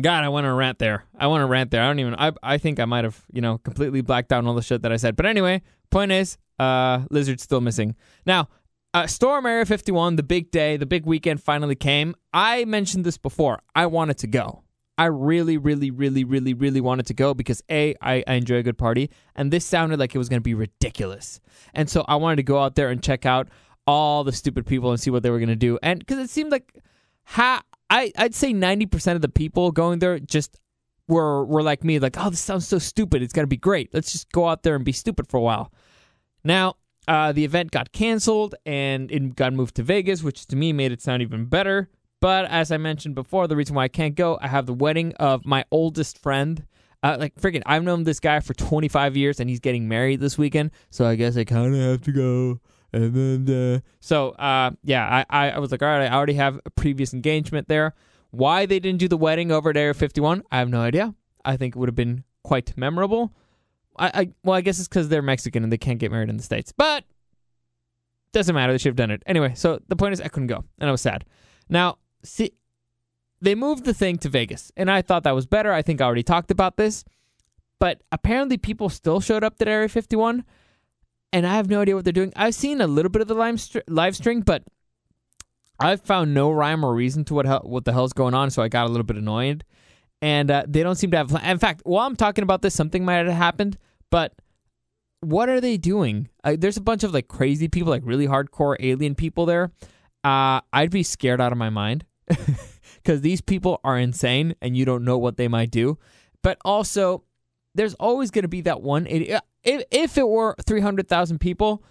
God, 0.00 0.24
I 0.24 0.28
want 0.28 0.44
to 0.44 0.52
rant 0.52 0.78
there. 0.78 1.04
I 1.16 1.26
want 1.28 1.42
to 1.42 1.46
rant 1.46 1.70
there. 1.70 1.82
I 1.82 1.86
don't 1.86 2.00
even. 2.00 2.14
I 2.16 2.32
I 2.42 2.58
think 2.58 2.80
I 2.80 2.84
might 2.84 3.04
have 3.04 3.22
you 3.32 3.40
know 3.40 3.58
completely 3.58 4.00
blacked 4.00 4.32
out 4.32 4.44
all 4.44 4.54
the 4.54 4.62
shit 4.62 4.82
that 4.82 4.92
I 4.92 4.96
said. 4.96 5.14
But 5.14 5.26
anyway, 5.26 5.62
point 5.90 6.10
is, 6.10 6.38
uh, 6.58 7.04
lizard's 7.10 7.42
still 7.42 7.60
missing. 7.60 7.94
Now, 8.26 8.48
uh, 8.94 9.06
Storm 9.06 9.46
Area 9.46 9.66
51, 9.66 10.16
the 10.16 10.22
big 10.22 10.50
day, 10.50 10.76
the 10.76 10.86
big 10.86 11.06
weekend 11.06 11.42
finally 11.42 11.76
came. 11.76 12.14
I 12.32 12.64
mentioned 12.64 13.04
this 13.04 13.18
before. 13.18 13.60
I 13.74 13.86
wanted 13.86 14.18
to 14.18 14.26
go. 14.26 14.64
I 14.98 15.04
really, 15.04 15.56
really, 15.56 15.92
really, 15.92 16.24
really, 16.24 16.54
really 16.54 16.80
wanted 16.80 17.06
to 17.06 17.14
go 17.14 17.32
because 17.32 17.62
A, 17.70 17.94
I, 18.02 18.24
I 18.26 18.34
enjoy 18.34 18.56
a 18.56 18.62
good 18.64 18.76
party, 18.76 19.10
and 19.36 19.52
this 19.52 19.64
sounded 19.64 20.00
like 20.00 20.12
it 20.12 20.18
was 20.18 20.28
going 20.28 20.40
to 20.40 20.44
be 20.44 20.54
ridiculous. 20.54 21.40
And 21.72 21.88
so 21.88 22.04
I 22.08 22.16
wanted 22.16 22.36
to 22.36 22.42
go 22.42 22.58
out 22.58 22.74
there 22.74 22.90
and 22.90 23.00
check 23.00 23.24
out 23.24 23.48
all 23.86 24.24
the 24.24 24.32
stupid 24.32 24.66
people 24.66 24.90
and 24.90 25.00
see 25.00 25.10
what 25.10 25.22
they 25.22 25.30
were 25.30 25.38
going 25.38 25.48
to 25.50 25.56
do. 25.56 25.78
And 25.84 26.00
because 26.00 26.18
it 26.18 26.30
seemed 26.30 26.50
like, 26.50 26.74
ha, 27.24 27.62
I, 27.88 28.12
I'd 28.18 28.34
say 28.34 28.52
90% 28.52 29.14
of 29.14 29.22
the 29.22 29.28
people 29.28 29.70
going 29.70 30.00
there 30.00 30.18
just 30.18 30.58
were, 31.06 31.44
were 31.44 31.62
like 31.62 31.84
me, 31.84 32.00
like, 32.00 32.16
oh, 32.18 32.28
this 32.28 32.40
sounds 32.40 32.66
so 32.66 32.78
stupid. 32.78 33.22
It's 33.22 33.32
going 33.32 33.44
to 33.44 33.48
be 33.48 33.56
great. 33.56 33.94
Let's 33.94 34.10
just 34.10 34.32
go 34.32 34.48
out 34.48 34.64
there 34.64 34.74
and 34.74 34.84
be 34.84 34.92
stupid 34.92 35.28
for 35.28 35.36
a 35.36 35.42
while. 35.42 35.72
Now, 36.42 36.74
uh, 37.06 37.30
the 37.30 37.44
event 37.44 37.70
got 37.70 37.92
canceled 37.92 38.56
and 38.66 39.10
it 39.12 39.36
got 39.36 39.52
moved 39.52 39.76
to 39.76 39.84
Vegas, 39.84 40.24
which 40.24 40.46
to 40.48 40.56
me 40.56 40.72
made 40.72 40.90
it 40.90 41.00
sound 41.00 41.22
even 41.22 41.46
better 41.46 41.88
but 42.20 42.46
as 42.46 42.72
I 42.72 42.76
mentioned 42.76 43.14
before, 43.14 43.46
the 43.46 43.56
reason 43.56 43.74
why 43.74 43.84
I 43.84 43.88
can't 43.88 44.14
go, 44.14 44.38
I 44.40 44.48
have 44.48 44.66
the 44.66 44.74
wedding 44.74 45.14
of 45.14 45.44
my 45.44 45.64
oldest 45.70 46.18
friend. 46.18 46.66
Uh, 47.02 47.16
like 47.18 47.34
freaking, 47.36 47.62
I've 47.64 47.84
known 47.84 48.02
this 48.02 48.18
guy 48.18 48.40
for 48.40 48.54
25 48.54 49.16
years, 49.16 49.38
and 49.38 49.48
he's 49.48 49.60
getting 49.60 49.88
married 49.88 50.18
this 50.20 50.36
weekend. 50.36 50.72
So 50.90 51.06
I 51.06 51.14
guess 51.14 51.36
I 51.36 51.44
kind 51.44 51.74
of 51.74 51.80
have 51.80 52.02
to 52.02 52.12
go. 52.12 52.60
And 52.92 53.46
then, 53.46 53.74
uh, 53.74 53.80
so 54.00 54.30
uh, 54.30 54.72
yeah, 54.82 55.24
I, 55.30 55.50
I 55.50 55.58
was 55.58 55.70
like, 55.70 55.82
all 55.82 55.88
right, 55.88 56.10
I 56.10 56.14
already 56.14 56.34
have 56.34 56.58
a 56.64 56.70
previous 56.70 57.14
engagement 57.14 57.68
there. 57.68 57.94
Why 58.30 58.66
they 58.66 58.80
didn't 58.80 58.98
do 58.98 59.08
the 59.08 59.16
wedding 59.16 59.52
over 59.52 59.70
at 59.70 59.76
Area 59.76 59.94
51, 59.94 60.42
I 60.50 60.58
have 60.58 60.68
no 60.68 60.80
idea. 60.80 61.14
I 61.44 61.56
think 61.56 61.76
it 61.76 61.78
would 61.78 61.88
have 61.88 61.96
been 61.96 62.24
quite 62.42 62.76
memorable. 62.76 63.32
I, 63.96 64.10
I 64.14 64.28
well, 64.42 64.56
I 64.56 64.60
guess 64.60 64.78
it's 64.78 64.88
because 64.88 65.08
they're 65.08 65.22
Mexican 65.22 65.62
and 65.62 65.72
they 65.72 65.78
can't 65.78 65.98
get 65.98 66.10
married 66.10 66.30
in 66.30 66.36
the 66.36 66.42
states, 66.42 66.72
but 66.72 67.04
doesn't 68.32 68.54
matter. 68.54 68.72
They 68.72 68.78
should 68.78 68.90
have 68.90 68.96
done 68.96 69.10
it 69.10 69.22
anyway. 69.26 69.52
So 69.54 69.80
the 69.88 69.96
point 69.96 70.14
is, 70.14 70.20
I 70.20 70.28
couldn't 70.28 70.48
go, 70.48 70.64
and 70.78 70.88
I 70.88 70.92
was 70.92 71.00
sad. 71.00 71.24
Now 71.68 71.98
see, 72.28 72.52
they 73.40 73.54
moved 73.54 73.84
the 73.84 73.94
thing 73.94 74.18
to 74.18 74.28
Vegas, 74.28 74.72
and 74.76 74.90
I 74.90 75.02
thought 75.02 75.24
that 75.24 75.34
was 75.34 75.46
better. 75.46 75.72
I 75.72 75.82
think 75.82 76.00
I 76.00 76.04
already 76.04 76.22
talked 76.22 76.50
about 76.50 76.76
this, 76.76 77.04
but 77.78 78.02
apparently 78.10 78.56
people 78.56 78.88
still 78.88 79.20
showed 79.20 79.44
up 79.44 79.54
at 79.60 79.68
Area 79.68 79.88
51, 79.88 80.44
and 81.32 81.46
I 81.46 81.54
have 81.54 81.70
no 81.70 81.80
idea 81.80 81.94
what 81.94 82.04
they're 82.04 82.12
doing. 82.12 82.32
I've 82.36 82.54
seen 82.54 82.80
a 82.80 82.86
little 82.86 83.10
bit 83.10 83.22
of 83.22 83.28
the 83.28 83.34
live, 83.34 84.16
string, 84.16 84.40
but 84.40 84.64
I've 85.78 86.00
found 86.00 86.34
no 86.34 86.50
rhyme 86.50 86.84
or 86.84 86.94
reason 86.94 87.24
to 87.26 87.34
what 87.34 87.46
hell, 87.46 87.62
what 87.64 87.84
the 87.84 87.92
hell's 87.92 88.12
going 88.12 88.34
on, 88.34 88.50
so 88.50 88.62
I 88.62 88.68
got 88.68 88.86
a 88.86 88.90
little 88.90 89.04
bit 89.04 89.16
annoyed. 89.16 89.64
And 90.20 90.50
uh, 90.50 90.64
they 90.66 90.82
don't 90.82 90.96
seem 90.96 91.12
to 91.12 91.16
have. 91.16 91.32
In 91.44 91.58
fact, 91.58 91.82
while 91.84 92.04
I'm 92.04 92.16
talking 92.16 92.42
about 92.42 92.60
this, 92.60 92.74
something 92.74 93.04
might 93.04 93.26
have 93.26 93.28
happened, 93.28 93.78
but 94.10 94.32
what 95.20 95.48
are 95.48 95.60
they 95.60 95.76
doing? 95.76 96.28
Uh, 96.42 96.56
there's 96.58 96.76
a 96.76 96.80
bunch 96.80 97.04
of 97.04 97.14
like 97.14 97.28
crazy 97.28 97.68
people, 97.68 97.90
like 97.90 98.02
really 98.04 98.26
hardcore 98.26 98.74
alien 98.80 99.14
people 99.14 99.46
there. 99.46 99.70
Uh, 100.24 100.60
I'd 100.72 100.90
be 100.90 101.04
scared 101.04 101.40
out 101.40 101.52
of 101.52 101.58
my 101.58 101.70
mind 101.70 102.04
because 103.08 103.22
these 103.22 103.40
people 103.40 103.80
are 103.84 103.98
insane 103.98 104.54
and 104.60 104.76
you 104.76 104.84
don't 104.84 105.02
know 105.02 105.16
what 105.16 105.38
they 105.38 105.48
might 105.48 105.70
do. 105.70 105.96
But 106.42 106.58
also, 106.62 107.24
there's 107.74 107.94
always 107.94 108.30
going 108.30 108.42
to 108.42 108.48
be 108.48 108.60
that 108.62 108.82
one 108.82 109.06
idiot. 109.06 109.38
Uh, 109.38 109.40
if, 109.62 109.82
if 109.90 110.18
it 110.18 110.28
were 110.28 110.54
300,000 110.66 111.38
people, 111.38 111.82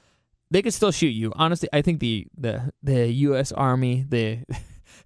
they 0.51 0.62
could 0.62 0.75
still 0.75 0.91
shoot 0.91 1.07
you. 1.07 1.33
Honestly, 1.36 1.69
I 1.74 1.81
think 1.81 2.01
the 2.01 2.27
the 2.38 2.71
the 2.83 3.12
U.S. 3.12 3.51
Army, 3.51 4.05
the 4.07 4.43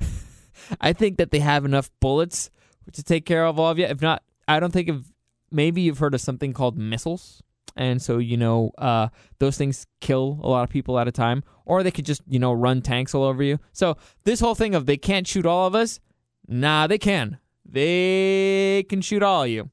I 0.81 0.91
think 0.91 1.17
that 1.17 1.31
they 1.31 1.39
have 1.39 1.63
enough 1.63 1.89
bullets 2.01 2.51
to 2.91 3.01
take 3.01 3.25
care 3.25 3.45
of 3.45 3.57
all 3.57 3.71
of 3.71 3.79
you. 3.79 3.85
If 3.85 4.01
not, 4.01 4.21
I 4.49 4.59
don't 4.59 4.73
think 4.73 4.89
of 4.89 5.13
maybe 5.49 5.81
you've 5.81 5.99
heard 5.99 6.13
of 6.13 6.19
something 6.19 6.51
called 6.51 6.77
missiles. 6.77 7.41
And 7.75 8.01
so, 8.01 8.17
you 8.17 8.35
know, 8.35 8.71
uh, 8.77 9.07
those 9.39 9.57
things 9.57 9.87
kill 10.01 10.39
a 10.43 10.49
lot 10.49 10.63
of 10.63 10.69
people 10.69 10.99
at 10.99 11.07
a 11.07 11.11
time, 11.11 11.43
or 11.65 11.83
they 11.83 11.91
could 11.91 12.05
just, 12.05 12.21
you 12.27 12.37
know, 12.37 12.51
run 12.51 12.81
tanks 12.81 13.15
all 13.15 13.23
over 13.23 13.41
you. 13.41 13.59
So, 13.71 13.95
this 14.25 14.41
whole 14.41 14.55
thing 14.55 14.75
of 14.75 14.85
they 14.85 14.97
can't 14.97 15.25
shoot 15.25 15.45
all 15.45 15.67
of 15.67 15.75
us, 15.75 15.99
nah, 16.47 16.87
they 16.87 16.97
can. 16.97 17.37
They 17.65 18.85
can 18.89 19.01
shoot 19.01 19.23
all 19.23 19.43
of 19.43 19.49
you 19.49 19.69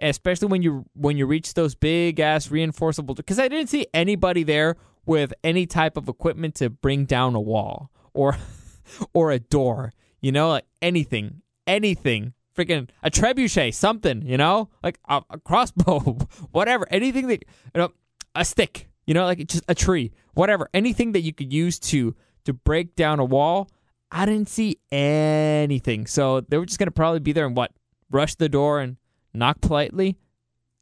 especially 0.00 0.48
when 0.48 0.62
you 0.62 0.84
when 0.94 1.16
you 1.16 1.26
reach 1.26 1.54
those 1.54 1.74
big 1.74 2.20
ass 2.20 2.48
reinforceable 2.48 3.16
because 3.16 3.38
I 3.38 3.48
didn't 3.48 3.68
see 3.68 3.86
anybody 3.92 4.44
there 4.44 4.76
with 5.06 5.32
any 5.42 5.66
type 5.66 5.96
of 5.96 6.08
equipment 6.08 6.54
to 6.56 6.70
bring 6.70 7.04
down 7.04 7.34
a 7.34 7.40
wall 7.40 7.90
or 8.14 8.36
or 9.14 9.30
a 9.30 9.38
door, 9.38 9.92
you 10.20 10.32
know, 10.32 10.50
like 10.50 10.64
anything, 10.80 11.42
anything. 11.66 12.34
Freaking 12.58 12.88
a 13.04 13.10
trebuchet, 13.10 13.72
something, 13.72 14.22
you 14.26 14.36
know, 14.36 14.68
like 14.82 14.98
a, 15.08 15.22
a 15.30 15.38
crossbow, 15.38 16.18
whatever, 16.50 16.88
anything 16.90 17.28
that 17.28 17.44
you 17.72 17.80
know, 17.80 17.92
a 18.34 18.44
stick, 18.44 18.88
you 19.06 19.14
know, 19.14 19.24
like 19.24 19.46
just 19.46 19.62
a 19.68 19.76
tree, 19.76 20.10
whatever, 20.34 20.68
anything 20.74 21.12
that 21.12 21.20
you 21.20 21.32
could 21.32 21.52
use 21.52 21.78
to 21.78 22.16
to 22.46 22.52
break 22.52 22.96
down 22.96 23.20
a 23.20 23.24
wall. 23.24 23.70
I 24.10 24.26
didn't 24.26 24.48
see 24.48 24.78
anything, 24.90 26.06
so 26.06 26.40
they 26.40 26.58
were 26.58 26.66
just 26.66 26.80
gonna 26.80 26.90
probably 26.90 27.20
be 27.20 27.30
there 27.32 27.46
and 27.46 27.56
what, 27.56 27.70
rush 28.10 28.34
the 28.34 28.48
door 28.48 28.80
and 28.80 28.96
knock 29.32 29.60
politely. 29.60 30.16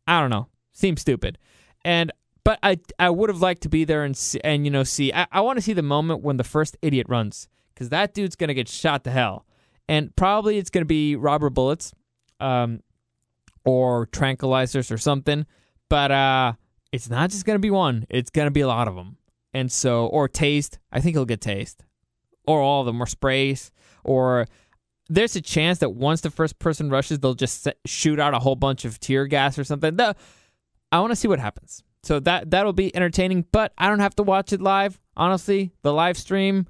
I 0.06 0.20
don't 0.22 0.30
know, 0.30 0.48
seems 0.72 1.02
stupid, 1.02 1.36
and 1.84 2.10
but 2.42 2.58
I 2.62 2.78
I 2.98 3.10
would 3.10 3.28
have 3.28 3.42
liked 3.42 3.62
to 3.64 3.68
be 3.68 3.84
there 3.84 4.02
and 4.02 4.16
see, 4.16 4.40
and 4.42 4.64
you 4.64 4.70
know 4.70 4.82
see 4.82 5.12
I, 5.12 5.26
I 5.30 5.40
want 5.42 5.58
to 5.58 5.62
see 5.62 5.74
the 5.74 5.82
moment 5.82 6.22
when 6.22 6.38
the 6.38 6.44
first 6.44 6.78
idiot 6.80 7.06
runs 7.10 7.48
because 7.74 7.90
that 7.90 8.14
dude's 8.14 8.34
gonna 8.34 8.54
get 8.54 8.66
shot 8.66 9.04
to 9.04 9.10
hell, 9.10 9.44
and 9.88 10.14
probably 10.16 10.58
it's 10.58 10.70
gonna 10.70 10.84
be 10.84 11.16
rubber 11.16 11.50
bullets, 11.50 11.92
um, 12.40 12.80
or 13.64 14.06
tranquilizers 14.08 14.90
or 14.90 14.98
something. 14.98 15.46
But 15.88 16.10
uh, 16.10 16.52
it's 16.92 17.08
not 17.08 17.30
just 17.30 17.44
gonna 17.44 17.58
be 17.58 17.70
one; 17.70 18.06
it's 18.08 18.30
gonna 18.30 18.50
be 18.50 18.62
a 18.62 18.68
lot 18.68 18.88
of 18.88 18.94
them, 18.94 19.16
and 19.52 19.70
so 19.70 20.06
or 20.06 20.28
taste. 20.28 20.78
I 20.92 21.00
think 21.00 21.16
he'll 21.16 21.24
get 21.24 21.40
taste, 21.40 21.84
or 22.46 22.60
all 22.60 22.80
of 22.80 22.86
them, 22.86 23.02
or 23.02 23.06
sprays, 23.06 23.70
or 24.04 24.46
there's 25.08 25.36
a 25.36 25.40
chance 25.40 25.78
that 25.78 25.90
once 25.90 26.20
the 26.20 26.30
first 26.30 26.58
person 26.58 26.90
rushes, 26.90 27.20
they'll 27.20 27.34
just 27.34 27.62
set, 27.62 27.78
shoot 27.86 28.18
out 28.18 28.34
a 28.34 28.38
whole 28.38 28.56
bunch 28.56 28.84
of 28.84 28.98
tear 28.98 29.26
gas 29.26 29.58
or 29.58 29.64
something. 29.64 29.96
The, 29.96 30.16
I 30.90 31.00
want 31.00 31.12
to 31.12 31.16
see 31.16 31.28
what 31.28 31.38
happens. 31.38 31.82
So 32.02 32.20
that 32.20 32.50
that'll 32.50 32.72
be 32.72 32.94
entertaining, 32.94 33.46
but 33.50 33.72
I 33.76 33.88
don't 33.88 33.98
have 33.98 34.14
to 34.16 34.22
watch 34.22 34.52
it 34.52 34.60
live. 34.60 35.00
Honestly, 35.16 35.72
the 35.82 35.92
live 35.92 36.16
stream, 36.16 36.66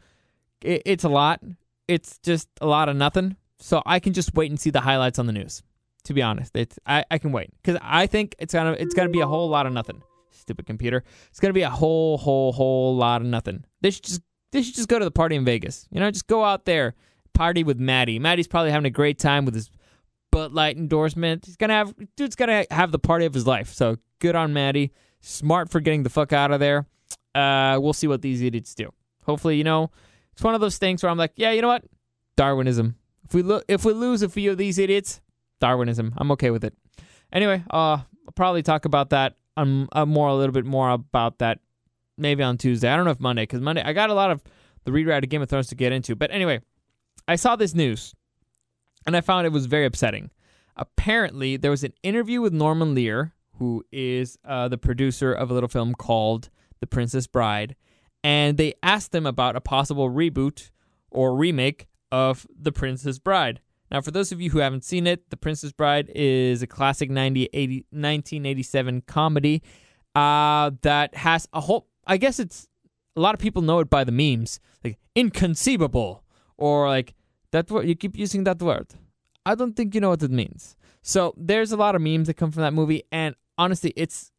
it, 0.63 0.83
it's 0.87 1.05
a 1.05 1.09
lot. 1.09 1.43
It's 1.89 2.19
just 2.19 2.49
a 2.61 2.67
lot 2.67 2.89
of 2.89 2.97
nothing. 2.97 3.37
So 3.59 3.83
I 3.87 4.01
can 4.01 4.13
just 4.13 4.35
wait 4.35 4.51
and 4.51 4.61
see 4.61 4.71
the 4.71 4.81
highlights 4.81 5.19
on 5.19 5.27
the 5.27 5.33
news. 5.33 5.63
To 6.05 6.15
be 6.15 6.23
honest, 6.23 6.55
it's 6.55 6.79
I, 6.87 7.05
I 7.11 7.19
can 7.19 7.33
wait 7.33 7.51
because 7.63 7.81
I 7.83 8.07
think 8.07 8.37
it's 8.39 8.55
gonna 8.55 8.73
it's 8.73 8.95
gonna 8.95 9.09
be 9.09 9.21
a 9.21 9.27
whole 9.27 9.49
lot 9.49 9.67
of 9.67 9.73
nothing. 9.73 10.03
Stupid 10.31 10.65
computer. 10.65 11.03
It's 11.31 11.41
gonna 11.41 11.53
be 11.53 11.63
a 11.63 11.71
whole 11.71 12.17
whole 12.17 12.53
whole 12.53 12.95
lot 12.95 13.23
of 13.23 13.27
nothing. 13.27 13.65
They 13.81 13.91
should 13.91 14.05
just 14.05 14.21
they 14.53 14.63
should 14.63 14.77
just 14.77 14.89
go 14.89 15.01
to 15.01 15.05
the 15.05 15.11
party 15.11 15.35
in 15.35 15.45
Vegas. 15.45 15.89
You 15.91 15.99
know, 15.99 16.09
just 16.11 16.29
go 16.29 16.45
out 16.45 16.65
there, 16.65 16.95
party 17.35 17.65
with 17.65 17.81
Matty. 17.81 18.21
Matty's 18.21 18.47
probably 18.47 18.71
having 18.71 18.87
a 18.87 18.91
great 18.91 19.19
time 19.19 19.45
with 19.45 19.55
his 19.55 19.69
Bud 20.31 20.53
Light 20.53 20.77
endorsement. 20.77 21.45
He's 21.47 21.57
gonna 21.57 21.73
have 21.73 21.93
dude's 22.17 22.37
gonna 22.37 22.67
have 22.71 22.93
the 22.93 23.01
party 23.01 23.25
of 23.27 23.35
his 23.35 23.47
life. 23.47 23.73
So 23.73 23.97
good 24.21 24.37
on 24.37 24.53
Matty 24.53 24.93
smart 25.21 25.71
for 25.71 25.81
getting 25.81 26.05
the 26.05 26.11
fuck 26.11 26.33
out 26.33 26.53
of 26.53 26.61
there. 26.61 26.87
Uh, 27.35 27.79
we'll 27.81 27.93
see 27.93 28.07
what 28.07 28.23
these 28.23 28.41
idiots 28.43 28.75
do. 28.75 28.93
Hopefully, 29.25 29.57
you 29.57 29.65
know, 29.65 29.91
it's 30.37 30.45
one 30.45 30.55
of 30.55 30.61
those 30.61 30.77
things 30.77 31.03
where 31.03 31.09
I'm 31.09 31.17
like, 31.17 31.33
yeah, 31.37 31.53
you 31.53 31.63
know 31.63 31.69
what? 31.69 31.85
Darwinism. 32.37 32.97
If 33.25 33.33
we 33.33 33.43
lo- 33.43 33.63
if 33.69 33.87
we 33.87 33.95
lose 33.95 34.21
a 34.21 34.29
few 34.29 34.51
of 34.51 34.59
these 34.59 34.79
idiots, 34.79 35.23
Darwinism. 35.61 36.13
I'm 36.19 36.31
okay 36.33 36.51
with 36.51 36.63
it. 36.63 36.75
Anyway, 37.33 37.65
uh, 37.71 37.77
I'll 37.77 38.07
probably 38.35 38.63
talk 38.63 38.85
about 38.85 39.11
that 39.11 39.37
um, 39.57 39.89
uh, 39.93 40.05
more 40.05 40.29
a 40.29 40.35
little 40.35 40.53
bit 40.53 40.67
more 40.67 40.91
about 40.91 41.39
that 41.39 41.61
maybe 42.19 42.43
on 42.43 42.59
Tuesday. 42.59 42.91
I 42.91 42.97
don't 42.97 43.07
know 43.07 43.11
if 43.13 43.21
Monday 43.21 43.43
because 43.43 43.63
Monday 43.63 43.83
I 43.83 43.95
got 43.95 44.11
a 44.11 44.15
lot 44.15 44.31
of 44.31 44.43
the 44.85 44.93
rewrite 44.93 45.25
of 45.25 45.31
Game 45.31 45.41
of 45.41 45.49
Thrones 45.49 45.69
to 45.69 45.75
get 45.75 45.91
into. 45.91 46.15
But 46.15 46.31
anyway, 46.31 46.61
I 47.27 47.37
saw 47.37 47.57
this 47.57 47.75
news 47.75 48.15
and 49.07 49.17
I 49.17 49.23
found 49.23 49.47
it 49.47 49.53
was 49.53 49.67
very 49.67 49.87
upsetting. 49.87 50.31
Apparently, 50.77 51.57
there 51.57 51.71
was 51.71 51.83
an 51.85 51.95
interview 52.03 52.43
with 52.43 52.53
Norman 52.53 52.95
Lear, 52.95 53.33
who 53.59 53.83
is 53.91 54.39
uh, 54.45 54.69
the 54.69 54.77
producer 54.77 55.33
of 55.33 55.51
a 55.51 55.55
little 55.55 55.69
film 55.69 55.95
called 55.95 56.51
The 56.81 56.87
Princess 56.87 57.27
Bride, 57.27 57.75
and 58.27 58.57
they 58.57 58.75
asked 58.83 59.13
them 59.13 59.25
about 59.25 59.55
a 59.55 59.61
possible 59.61 60.11
reboot 60.11 60.73
or 61.13 61.37
remake 61.37 61.87
of 62.11 62.45
The 62.61 62.73
Princess 62.73 63.21
Bride. 63.21 63.61
Now, 63.89 64.01
for 64.01 64.11
those 64.11 64.33
of 64.33 64.41
you 64.41 64.51
who 64.51 64.59
haven't 64.59 64.83
seen 64.83 65.07
it, 65.07 65.31
The 65.31 65.37
Princess 65.37 65.71
Bride 65.71 66.11
is 66.13 66.61
a 66.61 66.67
classic 66.67 67.09
90, 67.09 67.49
80, 67.53 67.87
1987 67.91 69.03
comedy 69.03 69.63
uh, 70.17 70.73
that 70.83 71.15
has 71.15 71.47
a 71.53 71.61
whole. 71.61 71.87
I 72.05 72.17
guess 72.17 72.41
it's 72.41 72.67
a 73.15 73.21
lot 73.21 73.33
of 73.37 73.41
people 73.41 73.63
know 73.63 73.79
it 73.79 73.89
by 73.89 74.03
the 74.03 74.11
memes, 74.11 74.59
like 74.83 74.99
inconceivable, 75.15 76.25
or 76.57 76.89
like 76.89 77.15
that 77.53 77.71
word. 77.71 77.87
You 77.87 77.95
keep 77.95 78.17
using 78.17 78.43
that 78.43 78.61
word. 78.61 78.89
I 79.45 79.55
don't 79.55 79.77
think 79.77 79.95
you 79.95 80.01
know 80.01 80.11
what 80.11 80.23
it 80.25 80.33
means. 80.33 80.75
So 81.01 81.33
there's 81.37 81.71
a 81.71 81.77
lot 81.77 81.95
of 81.95 82.03
memes 82.03 82.27
that 82.27 82.35
come 82.35 82.51
from 82.51 82.63
that 82.63 82.73
movie, 82.73 83.05
and 83.13 83.37
honestly, 83.57 83.93
it's 83.95 84.33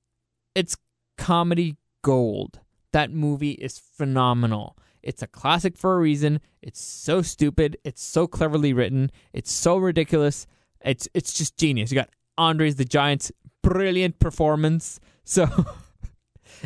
it's 0.56 0.76
comedy 1.18 1.78
gold. 2.02 2.60
That 2.98 3.14
movie 3.14 3.52
is 3.52 3.78
phenomenal. 3.78 4.76
It's 5.04 5.22
a 5.22 5.28
classic 5.28 5.78
for 5.78 5.94
a 5.94 6.00
reason. 6.00 6.40
It's 6.64 6.82
so 6.82 7.22
stupid. 7.22 7.78
It's 7.84 8.02
so 8.02 8.26
cleverly 8.26 8.74
written. 8.74 9.12
It's 9.34 9.52
so 9.52 9.78
ridiculous. 9.78 10.48
It's 10.84 11.08
it's 11.14 11.32
just 11.32 11.58
genius. 11.58 11.92
You 11.92 11.96
got 11.96 12.10
Andres 12.40 12.78
the 12.78 12.86
Giant's 12.86 13.32
brilliant 13.62 14.18
performance. 14.18 15.00
So 15.26 15.46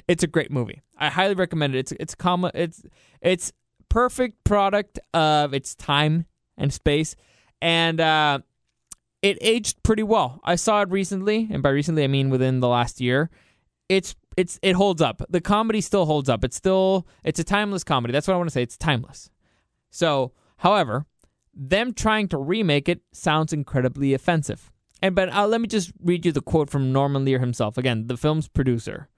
it's 0.08 0.24
a 0.24 0.28
great 0.28 0.52
movie. 0.52 0.82
I 0.98 1.10
highly 1.10 1.34
recommend 1.34 1.76
it. 1.76 1.80
It's 1.80 1.92
it's 2.00 2.16
comma 2.16 2.52
it's 2.54 2.82
it's 3.20 3.52
perfect 3.90 4.42
product 4.46 5.00
of 5.14 5.54
its 5.54 5.76
time 5.76 6.28
and 6.58 6.72
space, 6.72 7.18
and 7.62 8.00
uh, 8.00 8.40
it 9.22 9.38
aged 9.42 9.84
pretty 9.84 10.04
well. 10.04 10.40
I 10.46 10.56
saw 10.56 10.82
it 10.82 10.90
recently, 10.92 11.50
and 11.52 11.62
by 11.62 11.72
recently 11.72 12.06
I 12.06 12.08
mean 12.08 12.30
within 12.30 12.62
the 12.62 12.70
last 12.70 13.02
year. 13.02 13.30
It's 13.90 14.16
it's 14.38 14.60
it 14.62 14.74
holds 14.74 15.02
up. 15.02 15.22
The 15.30 15.42
comedy 15.42 15.82
still 15.82 16.06
holds 16.06 16.30
up. 16.30 16.44
It's 16.44 16.56
still 16.56 17.08
it's 17.24 17.40
a 17.40 17.44
timeless 17.44 17.84
comedy. 17.84 18.12
That's 18.12 18.28
what 18.28 18.34
I 18.34 18.38
want 18.38 18.50
to 18.50 18.54
say. 18.54 18.64
It's 18.64 18.78
timeless. 18.78 19.30
So, 19.90 20.32
however, 20.58 21.06
them 21.54 21.94
trying 21.94 22.28
to 22.30 22.38
remake 22.38 22.88
it 22.88 23.02
sounds 23.12 23.54
incredibly 23.54 24.14
offensive. 24.14 24.72
And 25.02 25.16
but 25.16 25.34
uh, 25.34 25.48
let 25.48 25.62
me 25.62 25.68
just 25.68 25.92
read 26.02 26.26
you 26.26 26.32
the 26.32 26.42
quote 26.42 26.70
from 26.70 26.94
Norman 26.94 27.26
Lear 27.26 27.40
himself. 27.40 27.78
Again, 27.78 28.08
the 28.08 28.18
film's 28.18 28.48
producer. 28.48 29.10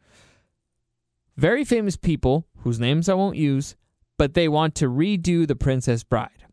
Very 1.36 1.66
famous 1.66 1.98
people 1.98 2.48
whose 2.60 2.80
names 2.80 3.10
I 3.10 3.16
won't 3.16 3.38
use, 3.38 3.76
but 4.18 4.34
they 4.34 4.48
want 4.48 4.76
to 4.76 4.90
redo 4.90 5.48
The 5.48 5.56
Princess 5.56 6.04
Bride. 6.04 6.46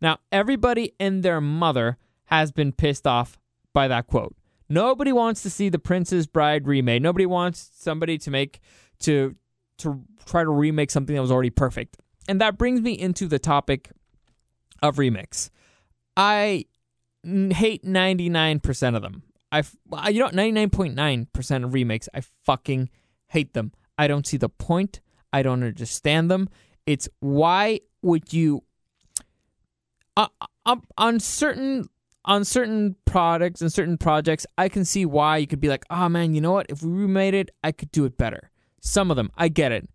Now, 0.00 0.18
everybody 0.32 0.92
and 0.98 1.22
their 1.22 1.40
mother 1.40 1.98
has 2.26 2.50
been 2.50 2.72
pissed 2.72 3.06
off 3.06 3.38
by 3.72 3.88
that 3.88 4.06
quote. 4.06 4.34
Nobody 4.68 5.12
wants 5.12 5.42
to 5.42 5.50
see 5.50 5.68
the 5.68 5.78
Princess 5.78 6.26
Bride 6.26 6.66
remade. 6.66 7.02
Nobody 7.02 7.26
wants 7.26 7.70
somebody 7.74 8.18
to 8.18 8.30
make 8.30 8.60
to 9.00 9.36
to 9.78 10.04
try 10.26 10.44
to 10.44 10.50
remake 10.50 10.90
something 10.90 11.14
that 11.14 11.22
was 11.22 11.32
already 11.32 11.50
perfect. 11.50 11.98
And 12.28 12.40
that 12.40 12.56
brings 12.56 12.80
me 12.80 12.92
into 12.92 13.26
the 13.26 13.38
topic 13.38 13.90
of 14.82 14.96
remix. 14.96 15.50
I 16.16 16.66
hate 17.24 17.84
99% 17.84 18.96
of 18.96 19.02
them. 19.02 19.22
I 19.50 19.62
you 20.08 20.20
know 20.20 20.28
99.9% 20.28 21.64
of 21.64 21.74
remakes 21.74 22.08
I 22.14 22.22
fucking 22.44 22.88
hate 23.28 23.54
them. 23.54 23.72
I 23.98 24.06
don't 24.06 24.26
see 24.26 24.36
the 24.36 24.48
point. 24.48 25.00
I 25.32 25.42
don't 25.42 25.62
understand 25.62 26.30
them. 26.30 26.48
It's 26.86 27.08
why 27.20 27.80
would 28.02 28.32
you 28.32 28.64
uh, 30.16 30.28
uh, 30.66 30.76
on 30.96 31.20
certain 31.20 31.88
on 32.24 32.44
certain 32.44 32.96
products 33.04 33.60
and 33.60 33.72
certain 33.72 33.98
projects, 33.98 34.46
I 34.56 34.68
can 34.68 34.84
see 34.84 35.04
why 35.04 35.38
you 35.38 35.46
could 35.46 35.60
be 35.60 35.68
like, 35.68 35.84
oh 35.90 36.08
man, 36.08 36.34
you 36.34 36.40
know 36.40 36.52
what? 36.52 36.66
If 36.68 36.82
we 36.82 36.92
remade 36.92 37.34
it, 37.34 37.50
I 37.64 37.72
could 37.72 37.90
do 37.90 38.04
it 38.04 38.16
better. 38.16 38.50
Some 38.80 39.10
of 39.10 39.16
them, 39.16 39.30
I 39.36 39.48
get 39.48 39.72
it. 39.72 39.88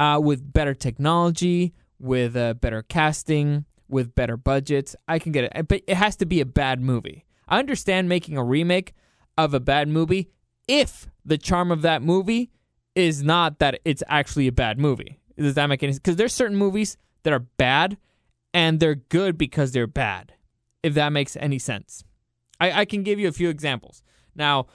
Uh, 0.00 0.20
with 0.22 0.52
better 0.52 0.74
technology, 0.74 1.74
with 1.98 2.36
uh, 2.36 2.54
better 2.54 2.82
casting, 2.82 3.64
with 3.88 4.14
better 4.14 4.36
budgets, 4.36 4.94
I 5.08 5.18
can 5.18 5.32
get 5.32 5.44
it. 5.44 5.68
But 5.68 5.82
it 5.86 5.96
has 5.96 6.16
to 6.16 6.26
be 6.26 6.40
a 6.40 6.46
bad 6.46 6.80
movie. 6.80 7.24
I 7.48 7.58
understand 7.58 8.08
making 8.08 8.36
a 8.36 8.44
remake 8.44 8.94
of 9.36 9.54
a 9.54 9.60
bad 9.60 9.88
movie 9.88 10.30
if 10.68 11.08
the 11.24 11.38
charm 11.38 11.70
of 11.70 11.82
that 11.82 12.02
movie 12.02 12.50
is 12.94 13.22
not 13.22 13.58
that 13.58 13.80
it's 13.84 14.02
actually 14.08 14.46
a 14.46 14.52
bad 14.52 14.78
movie. 14.78 15.18
Does 15.36 15.54
that 15.54 15.66
make 15.66 15.82
any 15.82 15.92
sense? 15.92 16.00
Because 16.00 16.16
there's 16.16 16.34
certain 16.34 16.56
movies 16.56 16.96
that 17.22 17.32
are 17.32 17.38
bad 17.38 17.96
and 18.52 18.80
they're 18.80 18.96
good 18.96 19.38
because 19.38 19.72
they're 19.72 19.86
bad. 19.86 20.34
If 20.88 20.94
that 20.94 21.10
makes 21.10 21.36
any 21.36 21.58
sense. 21.58 22.02
I, 22.58 22.80
I 22.80 22.84
can 22.86 23.02
give 23.02 23.20
you 23.20 23.28
a 23.28 23.32
few 23.32 23.50
examples. 23.50 24.02
Now, 24.34 24.68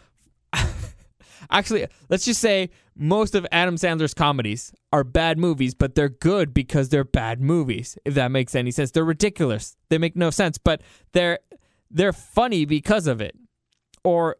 actually, 1.49 1.87
let's 2.07 2.23
just 2.23 2.39
say 2.39 2.69
most 2.95 3.33
of 3.33 3.47
Adam 3.51 3.77
Sandler's 3.77 4.13
comedies 4.13 4.71
are 4.91 5.03
bad 5.03 5.39
movies, 5.39 5.73
but 5.73 5.95
they're 5.95 6.09
good 6.09 6.53
because 6.53 6.89
they're 6.89 7.03
bad 7.03 7.41
movies. 7.41 7.97
If 8.05 8.13
that 8.13 8.29
makes 8.29 8.53
any 8.53 8.69
sense, 8.69 8.91
they're 8.91 9.03
ridiculous. 9.03 9.75
They 9.89 9.97
make 9.97 10.15
no 10.15 10.29
sense, 10.29 10.59
but 10.59 10.81
they're 11.13 11.39
they're 11.89 12.13
funny 12.13 12.65
because 12.65 13.07
of 13.07 13.21
it. 13.21 13.35
Or 14.03 14.37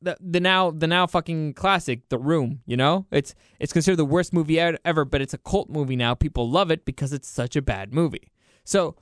the 0.00 0.16
the 0.20 0.38
now 0.38 0.70
the 0.70 0.86
now 0.86 1.08
fucking 1.08 1.54
classic, 1.54 2.08
The 2.08 2.18
Room. 2.18 2.60
You 2.66 2.76
know, 2.76 3.06
it's 3.10 3.34
it's 3.58 3.72
considered 3.72 3.96
the 3.96 4.04
worst 4.04 4.32
movie 4.32 4.60
ever, 4.60 5.04
but 5.04 5.20
it's 5.20 5.34
a 5.34 5.38
cult 5.38 5.68
movie 5.68 5.96
now. 5.96 6.14
People 6.14 6.48
love 6.48 6.70
it 6.70 6.84
because 6.84 7.12
it's 7.12 7.28
such 7.28 7.56
a 7.56 7.62
bad 7.62 7.92
movie. 7.92 8.30
So 8.62 8.94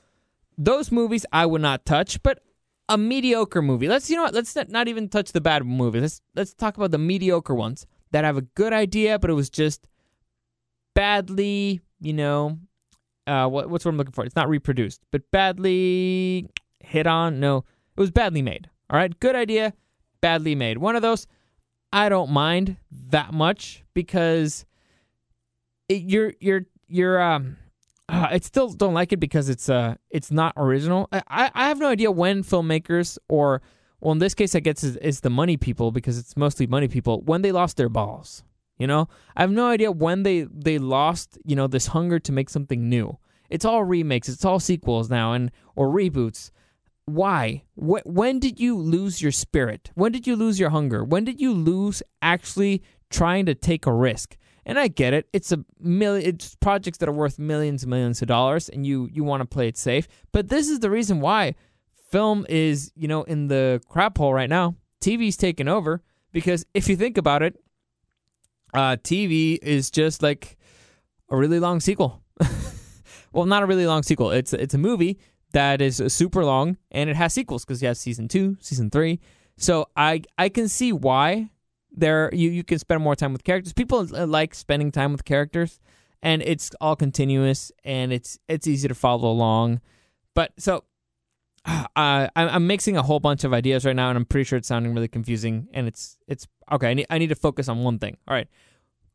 those 0.56 0.92
movies 0.92 1.26
I 1.32 1.46
would 1.46 1.62
not 1.62 1.84
touch, 1.84 2.23
but 2.23 2.40
a 2.88 2.99
mediocre 2.99 3.62
movie. 3.62 3.88
Let's 3.88 4.11
you 4.11 4.16
know 4.16 4.25
what? 4.25 4.34
Let's 4.34 4.54
not, 4.68 4.88
even 4.88 5.08
touch 5.08 5.32
the 5.32 5.40
bad 5.40 5.64
movies. 5.64 6.02
Let's 6.02 6.20
let's 6.34 6.54
talk 6.54 6.76
about 6.76 6.90
the 6.90 6.99
mediocre 6.99 7.54
ones 7.54 7.87
that 8.11 8.25
have 8.25 8.37
a 8.37 8.42
good 8.42 8.73
idea, 8.73 9.18
but 9.18 9.30
it 9.30 9.34
was 9.34 9.50
just 9.50 9.88
badly, 10.94 11.80
you 12.00 12.12
know, 12.12 12.58
uh, 13.26 13.49
what, 13.49 13.70
what's 13.70 13.84
what 13.84 13.92
I'm 13.92 13.96
looking 13.96 14.12
for? 14.12 14.25
It's 14.25 14.37
not 14.37 14.49
reproduced, 14.49 15.00
but 15.11 15.23
badly 15.30 16.49
hit 16.80 17.06
on. 17.06 17.40
No, 17.40 17.58
it 17.96 18.00
was 18.00 18.11
badly 18.11 18.42
made. 18.42 18.68
All 18.90 18.99
right, 18.99 19.18
good 19.18 19.34
idea, 19.34 19.73
badly 20.20 20.54
made. 20.54 20.78
One 20.78 20.94
of 20.94 21.02
those 21.02 21.26
I 21.92 22.08
don't 22.08 22.30
mind 22.30 22.76
that 23.11 23.32
much 23.32 23.82
because 23.94 24.66
it, 25.88 26.02
you're 26.02 26.34
you're 26.40 26.66
you're 26.87 27.20
um. 27.20 27.56
Uh, 28.08 28.28
I 28.32 28.38
still 28.38 28.68
don't 28.70 28.94
like 28.94 29.12
it 29.12 29.18
because 29.20 29.49
it's 29.49 29.68
uh 29.68 29.96
it's 30.11 30.30
not 30.30 30.52
original. 30.56 31.08
I, 31.12 31.50
I 31.54 31.68
have 31.68 31.78
no 31.78 31.88
idea 31.88 32.11
when 32.11 32.42
filmmakers 32.42 33.18
or 33.28 33.62
well 34.00 34.12
in 34.12 34.18
this 34.18 34.34
case 34.34 34.54
I 34.54 34.61
guess 34.61 34.82
it's, 34.84 34.99
it's 35.00 35.20
the 35.20 35.30
money 35.30 35.56
people 35.56 35.90
because 35.90 36.18
it's 36.18 36.37
mostly 36.37 36.66
money 36.66 36.88
people 36.88 37.23
when 37.23 37.42
they 37.42 37.52
lost 37.52 37.76
their 37.76 37.88
balls. 37.88 38.42
You 38.78 38.88
know, 38.88 39.08
I 39.37 39.42
have 39.42 39.52
no 39.52 39.68
idea 39.68 39.92
when 39.92 40.25
they 40.25 40.42
they 40.42 40.78
lost 40.78 41.38
you 41.44 41.54
know 41.56 41.66
this 41.66 41.88
hunger 41.88 42.18
to 42.18 42.32
make 42.32 42.50
something 42.50 42.88
new. 42.88 43.18
It's 43.50 43.64
all 43.64 43.84
remakes. 43.84 44.28
It's 44.28 44.44
all 44.44 44.58
sequels 44.58 45.11
now 45.11 45.32
and 45.32 45.50
or 45.76 45.88
reboots. 45.88 46.50
Why? 47.06 47.62
Wh- 47.76 48.06
when 48.06 48.38
did 48.38 48.58
you 48.58 48.76
lose 48.76 49.20
your 49.23 49.30
spirit? 49.30 49.90
When 49.94 50.11
did 50.11 50.26
you 50.26 50.34
lose 50.37 50.58
your 50.58 50.70
hunger? 50.70 51.04
When 51.04 51.25
did 51.25 51.40
you 51.40 51.52
lose 51.52 52.02
actually 52.23 52.82
trying 53.11 53.46
to 53.46 53.54
take 53.54 53.87
a 53.87 53.92
risk? 53.92 54.37
And 54.66 54.78
I 54.78 54.88
get 54.88 55.12
it. 55.12 55.28
It's 55.33 55.52
a 55.52 55.64
million. 55.78 56.26
It's 56.28 56.54
projects 56.56 56.99
that 56.99 57.09
are 57.09 57.12
worth 57.12 57.38
millions 57.38 57.83
and 57.83 57.90
millions 57.90 58.23
of 58.23 58.28
dollars, 58.28 58.68
and 58.68 58.87
you 58.87 59.09
you 59.12 59.25
want 59.25 59.42
to 59.42 59.47
play 59.47 59.68
it 59.68 59.76
safe. 59.76 60.09
But 60.33 60.49
this 60.49 60.68
is 60.68 60.80
the 60.80 60.90
reason 60.90 61.21
why 61.21 61.54
film 62.11 62.47
is 62.49 62.92
you 62.94 63.09
know 63.09 63.25
in 63.25 63.49
the 63.49 63.80
crap 63.88 64.18
hole 64.18 64.33
right 64.33 64.49
now. 64.49 64.76
TV's 65.00 65.37
taken 65.37 65.68
over 65.68 66.02
because 66.33 66.64
if 66.73 66.88
you 66.88 66.97
think 66.97 67.18
about 67.18 67.42
it, 67.42 67.62
uh, 68.73 68.97
TV 68.97 69.59
is 69.62 69.90
just 69.90 70.23
like 70.23 70.56
a 71.30 71.37
really 71.37 71.61
long 71.61 71.80
sequel. 71.80 72.23
well, 73.33 73.47
not 73.47 73.62
a 73.62 73.66
really 73.66 73.87
long 73.87 74.02
sequel. 74.02 74.30
It's 74.30 74.52
it's 74.52 74.75
a 74.75 74.78
movie 74.78 75.18
that 75.52 75.80
is 75.80 76.02
super 76.09 76.44
long 76.44 76.76
and 76.90 77.09
it 77.09 77.16
has 77.16 77.33
sequels 77.33 77.64
because 77.64 77.80
you 77.80 77.88
have 77.88 77.97
season 77.97 78.28
two, 78.28 78.56
season 78.61 78.90
three. 78.90 79.21
So 79.56 79.88
I 79.97 80.23
I 80.37 80.49
can 80.49 80.68
see 80.68 80.92
why 80.92 81.50
there 81.94 82.30
you 82.34 82.50
you 82.50 82.64
can 82.64 82.78
spend 82.78 83.02
more 83.02 83.16
time 83.16 83.32
with 83.32 83.44
characters. 83.44 83.72
People 83.72 84.04
like 84.04 84.54
spending 84.54 84.90
time 84.90 85.12
with 85.12 85.24
characters, 85.24 85.80
and 86.22 86.42
it's 86.42 86.70
all 86.80 86.96
continuous 86.96 87.72
and 87.84 88.12
it's 88.12 88.38
it's 88.48 88.66
easy 88.66 88.88
to 88.88 88.94
follow 88.94 89.30
along. 89.30 89.80
But 90.34 90.52
so. 90.58 90.84
Uh, 91.96 92.26
I'm 92.34 92.48
I'm 92.48 92.66
mixing 92.66 92.96
a 92.96 93.02
whole 93.02 93.20
bunch 93.20 93.44
of 93.44 93.54
ideas 93.54 93.87
right 93.87 93.94
now, 93.94 94.09
and 94.09 94.18
I'm 94.18 94.24
pretty 94.24 94.44
sure 94.44 94.59
it's 94.59 94.66
sounding 94.66 94.94
really 94.94 95.09
confusing. 95.09 95.68
And 95.72 95.87
it's 95.87 96.18
it's 96.26 96.48
okay. 96.70 96.90
I 96.90 96.94
need 96.94 97.07
I 97.09 97.18
need 97.18 97.28
to 97.28 97.37
focus 97.37 97.68
on 97.68 97.85
one 97.85 98.00
thing. 98.00 98.16
All 98.26 98.35
right, 98.35 98.48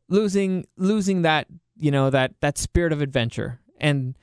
losing 0.08 0.66
losing 0.76 1.22
that 1.22 1.46
you 1.80 1.90
know 1.90 2.10
that 2.10 2.34
that 2.40 2.58
spirit 2.58 2.92
of 2.92 3.00
adventure 3.00 3.60
and 3.78 4.16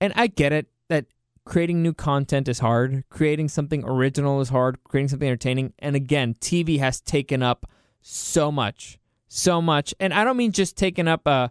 and 0.00 0.12
I 0.16 0.26
get 0.26 0.52
it 0.52 0.66
that 0.88 1.06
creating 1.44 1.82
new 1.82 1.92
content 1.92 2.48
is 2.48 2.58
hard 2.58 3.04
creating 3.08 3.48
something 3.48 3.84
original 3.84 4.40
is 4.40 4.48
hard 4.48 4.82
creating 4.84 5.08
something 5.08 5.28
entertaining 5.28 5.72
and 5.78 5.94
again 5.94 6.34
TV 6.34 6.78
has 6.80 7.00
taken 7.00 7.42
up 7.42 7.70
so 8.06 8.52
much 8.52 8.98
so 9.34 9.60
much. 9.60 9.92
And 9.98 10.14
I 10.14 10.24
don't 10.24 10.36
mean 10.36 10.52
just 10.52 10.76
taking 10.76 11.08
up 11.08 11.26
uh 11.26 11.48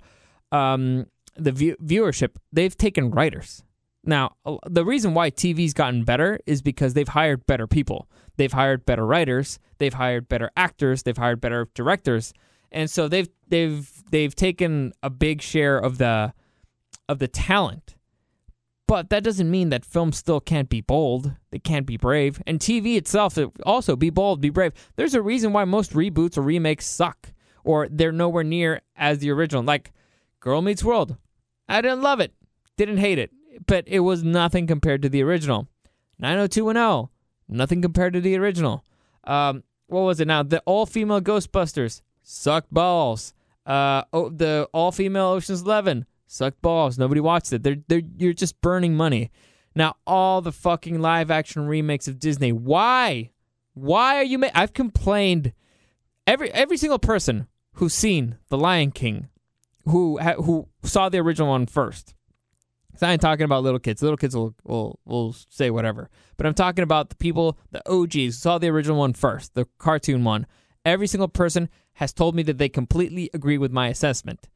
um 0.52 1.06
the 1.36 1.52
view- 1.52 1.78
viewership. 1.84 2.36
They've 2.52 2.76
taken 2.76 3.12
writers. 3.12 3.64
Now 4.04 4.36
the 4.66 4.86
reason 4.86 5.14
why 5.14 5.32
TV's 5.32 5.74
gotten 5.74 6.04
better 6.04 6.40
is 6.46 6.62
because 6.62 6.94
they've 6.94 7.08
hired 7.08 7.46
better 7.46 7.68
people. 7.68 8.10
They've 8.38 8.52
hired 8.52 8.86
better 8.86 9.06
writers. 9.06 9.60
They've 9.78 9.94
hired 9.94 10.28
better 10.28 10.50
actors. 10.56 11.04
They've 11.04 11.18
hired 11.18 11.42
better 11.42 11.68
directors. 11.74 12.34
And 12.72 12.90
so 12.90 13.08
they've 13.08 13.30
they've 13.50 13.90
they've 14.10 14.36
taken 14.36 14.94
a 15.04 15.10
big 15.10 15.42
share 15.42 15.78
of 15.78 15.98
the 15.98 16.34
of 17.10 17.20
the 17.20 17.28
talent. 17.28 17.96
But 18.88 19.10
that 19.10 19.24
doesn't 19.24 19.50
mean 19.50 19.70
that 19.70 19.86
film 19.86 20.12
still 20.12 20.40
can't 20.40 20.70
be 20.70 20.82
bold. 20.82 21.34
They 21.52 21.60
can't 21.60 21.86
be 21.86 21.98
brave. 21.98 22.42
And 22.46 22.60
TV 22.60 22.96
itself 22.98 23.38
it 23.38 23.50
also 23.66 23.96
be 23.96 24.10
bold, 24.10 24.42
be 24.42 24.50
brave. 24.50 24.74
There's 24.96 25.16
a 25.16 25.22
reason 25.22 25.54
why 25.54 25.66
most 25.66 25.94
reboots 25.94 26.38
or 26.38 26.42
remakes 26.42 26.86
suck 26.86 27.32
or 27.64 27.88
they're 27.90 28.12
nowhere 28.12 28.44
near 28.44 28.82
as 28.96 29.20
the 29.20 29.32
original. 29.32 29.64
Like 29.64 29.94
Girl 30.40 30.62
Meets 30.62 30.84
World. 30.84 31.18
I 31.70 31.82
didn't 31.82 32.02
love 32.02 32.20
it. 32.20 32.34
Didn't 32.78 32.98
hate 32.98 33.20
it. 33.20 33.32
But 33.66 33.88
it 33.88 34.02
was 34.02 34.24
nothing 34.24 34.68
compared 34.68 35.02
to 35.04 35.10
the 35.10 35.24
original. 35.24 35.68
90210. 36.20 37.10
Nothing 37.48 37.82
compared 37.82 38.14
to 38.14 38.22
the 38.22 38.38
original. 38.38 38.84
Um, 39.24 39.64
what 39.88 40.02
was 40.02 40.20
it 40.20 40.28
now? 40.28 40.44
The 40.44 40.62
all 40.66 40.86
female 40.86 41.22
Ghostbusters 41.22 42.02
sucked 42.22 42.74
balls. 42.74 43.34
Uh, 43.66 44.04
oh, 44.12 44.30
the 44.30 44.68
all 44.74 44.92
female 44.92 45.28
Ocean's 45.28 45.62
Eleven 45.62 46.06
sucked 46.34 46.62
balls. 46.62 46.98
Nobody 46.98 47.22
watched 47.22 47.54
it. 47.54 47.64
They're, 47.64 47.78
they're, 47.88 48.02
you're 48.18 48.34
just 48.34 48.60
burning 48.62 48.96
money. 48.96 49.32
Now, 49.76 49.96
all 50.06 50.42
the 50.42 50.52
fucking 50.52 51.00
live 51.00 51.32
action 51.32 51.68
remakes 51.68 52.08
of 52.08 52.20
Disney. 52.20 52.52
Why? 52.52 53.32
Why 53.74 54.18
are 54.18 54.24
you? 54.24 54.38
Ma- 54.38 54.50
I've 54.54 54.74
complained. 54.74 55.54
Every 56.26 56.52
every 56.54 56.78
single 56.78 57.00
person 57.00 57.48
who's 57.74 57.94
seen 57.94 58.38
The 58.50 58.58
Lion 58.58 58.92
King, 58.92 59.30
who 59.86 60.20
ha- 60.20 60.36
who 60.36 60.70
saw 60.84 61.10
the 61.10 61.20
original 61.20 61.50
one 61.50 61.66
first. 61.66 62.14
I 63.02 63.12
ain't 63.12 63.22
talking 63.22 63.44
about 63.44 63.64
little 63.64 63.80
kids. 63.80 64.02
Little 64.02 64.18
kids 64.18 64.36
will, 64.36 64.56
will 64.64 65.00
will 65.06 65.36
say 65.50 65.70
whatever. 65.70 66.10
But 66.38 66.46
I'm 66.46 66.54
talking 66.54 66.84
about 66.84 67.10
the 67.10 67.16
people, 67.16 67.58
the 67.72 67.82
OGs, 67.92 68.38
saw 68.38 68.58
the 68.58 68.70
original 68.70 69.00
one 69.00 69.14
first, 69.14 69.56
the 69.56 69.66
cartoon 69.80 70.24
one. 70.24 70.46
Every 70.86 71.08
single 71.08 71.28
person 71.28 71.70
has 71.94 72.14
told 72.14 72.36
me 72.36 72.44
that 72.44 72.58
they 72.58 72.70
completely 72.70 73.30
agree 73.34 73.58
with 73.58 73.72
my 73.72 73.88
assessment. 73.88 74.48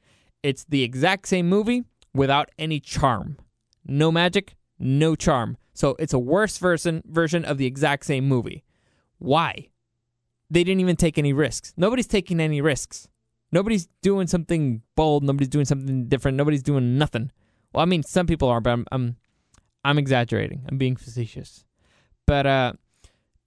It's 0.44 0.66
the 0.66 0.84
exact 0.84 1.28
same 1.28 1.48
movie 1.48 1.84
without 2.14 2.50
any 2.58 2.80
charm. 2.80 3.38
No 3.86 4.12
magic, 4.12 4.56
no 4.80 5.16
charm. 5.16 5.58
So 5.74 5.96
it's 6.00 6.14
a 6.14 6.20
worse 6.20 6.58
version 6.58 7.04
version 7.06 7.46
of 7.46 7.58
the 7.58 7.66
exact 7.66 8.06
same 8.06 8.28
movie. 8.28 8.64
Why? 9.20 9.70
They 10.50 10.64
didn't 10.64 10.82
even 10.82 10.96
take 10.96 11.18
any 11.18 11.34
risks. 11.34 11.74
Nobody's 11.78 12.08
taking 12.08 12.40
any 12.40 12.62
risks. 12.62 13.08
Nobody's 13.52 13.88
doing 14.02 14.28
something 14.28 14.82
bold. 14.96 15.24
Nobody's 15.24 15.50
doing 15.50 15.66
something 15.66 16.08
different. 16.08 16.38
Nobody's 16.38 16.64
doing 16.64 16.98
nothing. 16.98 17.32
Well, 17.74 17.82
I 17.82 17.86
mean, 17.86 18.04
some 18.04 18.28
people 18.28 18.50
are, 18.50 18.62
but 18.62 18.72
I'm 18.72 18.86
I'm, 18.92 19.16
I'm 19.84 19.98
exaggerating. 19.98 20.66
I'm 20.68 20.78
being 20.78 20.96
facetious. 20.96 21.66
But 22.26 22.46
uh, 22.46 22.74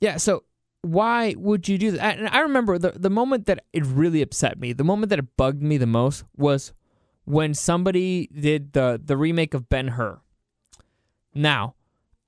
yeah. 0.00 0.16
So 0.16 0.44
why 0.82 1.34
would 1.36 1.68
you 1.68 1.78
do 1.78 1.90
that? 1.92 2.18
And 2.18 2.28
I 2.28 2.40
remember 2.40 2.78
the 2.78 2.92
the 2.92 3.10
moment 3.10 3.46
that 3.46 3.64
it 3.72 3.84
really 3.84 4.22
upset 4.22 4.58
me, 4.58 4.72
the 4.72 4.84
moment 4.84 5.10
that 5.10 5.18
it 5.18 5.36
bugged 5.36 5.62
me 5.62 5.76
the 5.76 5.86
most 5.86 6.24
was 6.36 6.72
when 7.30 7.54
somebody 7.54 8.28
did 8.28 8.72
the 8.72 9.00
the 9.02 9.16
remake 9.16 9.54
of 9.54 9.68
Ben 9.68 9.88
Hur. 9.88 10.20
Now, 11.34 11.74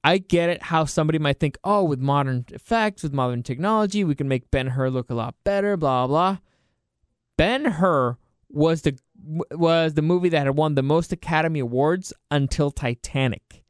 I 0.04 0.18
get 0.18 0.48
it 0.48 0.62
how 0.64 0.84
somebody 0.84 1.18
might 1.18 1.40
think, 1.40 1.58
oh, 1.64 1.84
with 1.84 1.98
modern 1.98 2.44
effects, 2.50 3.02
with 3.02 3.12
modern 3.12 3.42
technology, 3.42 4.04
we 4.04 4.14
can 4.14 4.28
make 4.28 4.50
Ben 4.50 4.68
Hur 4.68 4.90
look 4.90 5.10
a 5.10 5.14
lot 5.14 5.34
better, 5.44 5.76
blah 5.76 6.06
blah. 6.06 6.38
Ben 7.36 7.64
Hur 7.64 8.16
was 8.48 8.82
the 8.82 8.98
was 9.24 9.94
the 9.94 10.02
movie 10.02 10.28
that 10.28 10.46
had 10.46 10.56
won 10.56 10.74
the 10.74 10.82
most 10.82 11.12
Academy 11.12 11.60
Awards 11.60 12.12
until 12.30 12.70
Titanic, 12.70 13.64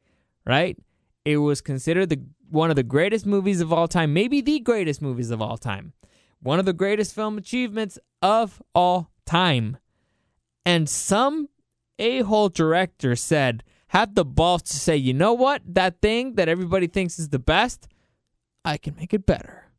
right? 0.45 0.77
It 1.25 1.37
was 1.37 1.61
considered 1.61 2.09
the 2.09 2.21
one 2.49 2.69
of 2.69 2.75
the 2.75 2.83
greatest 2.83 3.25
movies 3.25 3.61
of 3.61 3.73
all 3.73 3.87
time, 3.87 4.13
maybe 4.13 4.39
the 4.39 4.59
greatest 4.59 5.01
movies 5.01 5.31
of 5.31 5.41
all 5.41 5.57
time. 5.57 5.93
One 6.41 6.59
of 6.59 6.65
the 6.65 6.73
greatest 6.73 7.15
film 7.15 7.37
achievements 7.37 7.97
of 8.21 8.61
all 8.75 9.09
time. 9.25 9.77
And 10.65 10.87
some 10.87 11.49
a-hole 11.99 12.49
director 12.49 13.15
said, 13.15 13.63
had 13.87 14.15
the 14.15 14.25
balls 14.25 14.63
to 14.63 14.77
say, 14.77 14.97
you 14.97 15.13
know 15.13 15.33
what? 15.33 15.61
That 15.65 16.01
thing 16.01 16.35
that 16.35 16.49
everybody 16.49 16.87
thinks 16.87 17.19
is 17.19 17.29
the 17.29 17.39
best, 17.39 17.87
I 18.65 18.77
can 18.77 18.95
make 18.95 19.13
it 19.13 19.25
better. 19.25 19.71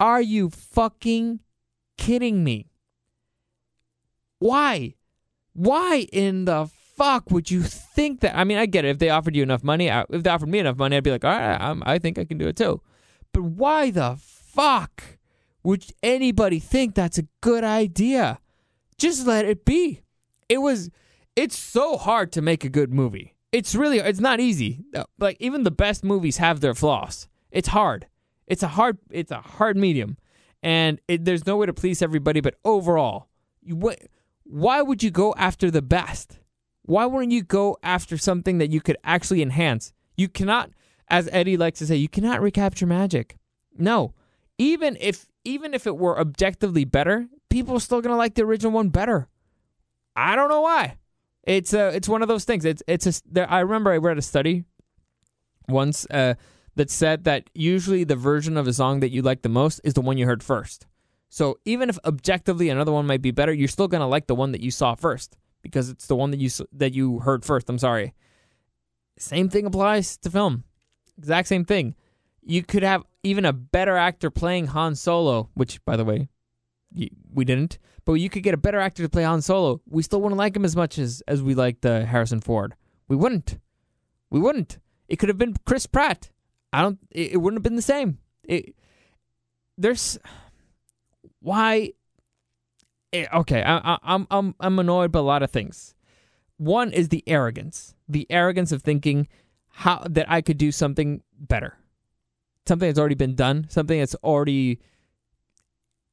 Are 0.00 0.22
you 0.22 0.50
fucking 0.50 1.40
kidding 1.96 2.42
me? 2.42 2.70
Why? 4.38 4.94
Why 5.52 6.06
in 6.12 6.46
the 6.46 6.68
fuck 6.96 7.30
would 7.30 7.50
you 7.50 7.62
think 7.62 8.20
that? 8.20 8.36
I 8.36 8.44
mean, 8.44 8.58
I 8.58 8.66
get 8.66 8.84
it. 8.84 8.88
If 8.88 8.98
they 8.98 9.10
offered 9.10 9.36
you 9.36 9.42
enough 9.42 9.62
money, 9.62 9.88
if 9.88 10.22
they 10.22 10.30
offered 10.30 10.48
me 10.48 10.58
enough 10.58 10.76
money, 10.76 10.96
I'd 10.96 11.04
be 11.04 11.10
like, 11.10 11.24
all 11.24 11.30
right, 11.30 11.60
I'm, 11.60 11.82
I 11.86 11.98
think 11.98 12.18
I 12.18 12.24
can 12.24 12.38
do 12.38 12.48
it 12.48 12.56
too. 12.56 12.80
But 13.32 13.42
why 13.42 13.90
the 13.90 14.16
fuck 14.18 15.02
would 15.62 15.84
anybody 16.02 16.58
think 16.58 16.94
that's 16.94 17.18
a 17.18 17.26
good 17.40 17.62
idea? 17.62 18.40
Just 18.98 19.26
let 19.26 19.44
it 19.44 19.64
be. 19.64 20.02
It 20.48 20.58
was. 20.58 20.90
It's 21.36 21.56
so 21.56 21.96
hard 21.96 22.32
to 22.32 22.42
make 22.42 22.64
a 22.64 22.68
good 22.68 22.92
movie. 22.92 23.34
It's 23.52 23.74
really. 23.74 23.98
It's 23.98 24.20
not 24.20 24.40
easy. 24.40 24.84
Like 25.18 25.36
even 25.40 25.62
the 25.62 25.70
best 25.70 26.04
movies 26.04 26.38
have 26.38 26.60
their 26.60 26.74
flaws. 26.74 27.28
It's 27.50 27.68
hard. 27.68 28.06
It's 28.46 28.62
a 28.62 28.68
hard. 28.68 28.98
It's 29.10 29.30
a 29.30 29.40
hard 29.40 29.76
medium, 29.76 30.16
and 30.62 31.00
it, 31.06 31.24
there's 31.24 31.46
no 31.46 31.56
way 31.56 31.66
to 31.66 31.72
please 31.72 32.02
everybody. 32.02 32.40
But 32.40 32.56
overall, 32.64 33.28
you 33.62 33.76
wh- 33.76 34.04
why 34.44 34.82
would 34.82 35.02
you 35.02 35.10
go 35.10 35.34
after 35.36 35.70
the 35.70 35.82
best? 35.82 36.38
Why 36.82 37.04
wouldn't 37.04 37.32
you 37.32 37.42
go 37.42 37.76
after 37.82 38.16
something 38.16 38.58
that 38.58 38.70
you 38.70 38.80
could 38.80 38.96
actually 39.04 39.42
enhance? 39.42 39.92
You 40.16 40.28
cannot, 40.28 40.70
as 41.08 41.28
Eddie 41.30 41.58
likes 41.58 41.78
to 41.80 41.86
say, 41.86 41.96
you 41.96 42.08
cannot 42.08 42.40
recapture 42.40 42.86
magic. 42.86 43.36
No, 43.76 44.14
even 44.56 44.96
if 44.98 45.26
even 45.44 45.74
if 45.74 45.86
it 45.86 45.96
were 45.96 46.18
objectively 46.18 46.84
better, 46.84 47.28
people 47.48 47.76
are 47.76 47.80
still 47.80 48.00
gonna 48.00 48.16
like 48.16 48.34
the 48.34 48.42
original 48.42 48.72
one 48.72 48.88
better. 48.88 49.28
I 50.16 50.36
don't 50.36 50.48
know 50.48 50.62
why. 50.62 50.96
It's 51.44 51.72
uh, 51.72 51.92
it's 51.94 52.08
one 52.08 52.22
of 52.22 52.28
those 52.28 52.44
things. 52.44 52.64
It's 52.64 52.82
it's 52.86 53.06
a. 53.06 53.12
There, 53.30 53.50
I 53.50 53.60
remember 53.60 53.92
I 53.92 53.96
read 53.96 54.18
a 54.18 54.22
study 54.22 54.64
once 55.68 56.06
uh, 56.10 56.34
that 56.76 56.90
said 56.90 57.24
that 57.24 57.50
usually 57.54 58.04
the 58.04 58.16
version 58.16 58.56
of 58.56 58.66
a 58.66 58.72
song 58.72 59.00
that 59.00 59.10
you 59.10 59.22
like 59.22 59.42
the 59.42 59.48
most 59.48 59.80
is 59.84 59.94
the 59.94 60.00
one 60.00 60.18
you 60.18 60.26
heard 60.26 60.42
first. 60.42 60.86
So 61.30 61.58
even 61.64 61.88
if 61.88 61.98
objectively 62.04 62.68
another 62.68 62.92
one 62.92 63.06
might 63.06 63.22
be 63.22 63.30
better, 63.30 63.52
you're 63.52 63.68
still 63.68 63.88
gonna 63.88 64.08
like 64.08 64.26
the 64.26 64.34
one 64.34 64.52
that 64.52 64.60
you 64.60 64.70
saw 64.70 64.94
first 64.94 65.36
because 65.62 65.88
it's 65.88 66.06
the 66.06 66.16
one 66.16 66.30
that 66.30 66.40
you 66.40 66.50
that 66.72 66.94
you 66.94 67.20
heard 67.20 67.44
first. 67.44 67.68
I'm 67.68 67.78
sorry. 67.78 68.14
Same 69.18 69.48
thing 69.48 69.66
applies 69.66 70.16
to 70.18 70.30
film. 70.30 70.64
Exact 71.18 71.48
same 71.48 71.64
thing. 71.64 71.94
You 72.42 72.62
could 72.62 72.82
have 72.82 73.04
even 73.22 73.44
a 73.44 73.52
better 73.52 73.96
actor 73.96 74.30
playing 74.30 74.68
Han 74.68 74.94
Solo, 74.94 75.50
which 75.54 75.84
by 75.84 75.96
the 75.96 76.04
way, 76.04 76.28
we 76.92 77.44
didn't. 77.44 77.78
But 78.04 78.14
you 78.14 78.30
could 78.30 78.42
get 78.42 78.54
a 78.54 78.58
better 78.58 78.80
actor 78.80 79.02
to 79.02 79.08
play 79.08 79.24
Han 79.24 79.42
Solo. 79.42 79.80
We 79.88 80.02
still 80.02 80.20
wouldn't 80.22 80.38
like 80.38 80.56
him 80.56 80.64
as 80.64 80.74
much 80.74 80.98
as 80.98 81.22
as 81.28 81.42
we 81.42 81.54
liked 81.54 81.84
uh, 81.84 82.04
Harrison 82.06 82.40
Ford. 82.40 82.74
We 83.06 83.16
wouldn't. 83.16 83.58
We 84.30 84.40
wouldn't. 84.40 84.78
It 85.08 85.16
could 85.16 85.28
have 85.28 85.38
been 85.38 85.54
Chris 85.66 85.86
Pratt. 85.86 86.30
I 86.72 86.82
don't. 86.82 86.98
It, 87.10 87.32
it 87.32 87.36
wouldn't 87.38 87.58
have 87.58 87.64
been 87.64 87.76
the 87.76 87.82
same. 87.82 88.18
It, 88.44 88.74
there's 89.76 90.18
why. 91.40 91.92
eh, 93.12 93.26
okay, 93.32 93.62
I, 93.62 93.76
I, 93.76 93.98
I'm 94.02 94.26
I'm 94.30 94.54
I'm 94.60 94.78
annoyed 94.78 95.12
by 95.12 95.18
a 95.20 95.22
lot 95.22 95.42
of 95.42 95.50
things. 95.50 95.94
One 96.56 96.92
is 96.92 97.08
the 97.10 97.22
arrogance, 97.26 97.94
the 98.08 98.26
arrogance 98.30 98.72
of 98.72 98.82
thinking 98.82 99.28
how 99.68 100.04
that 100.08 100.30
I 100.30 100.40
could 100.40 100.58
do 100.58 100.72
something 100.72 101.22
better, 101.38 101.76
something 102.66 102.88
that's 102.88 102.98
already 102.98 103.14
been 103.14 103.34
done, 103.34 103.66
something 103.68 103.98
that's 103.98 104.14
already. 104.16 104.80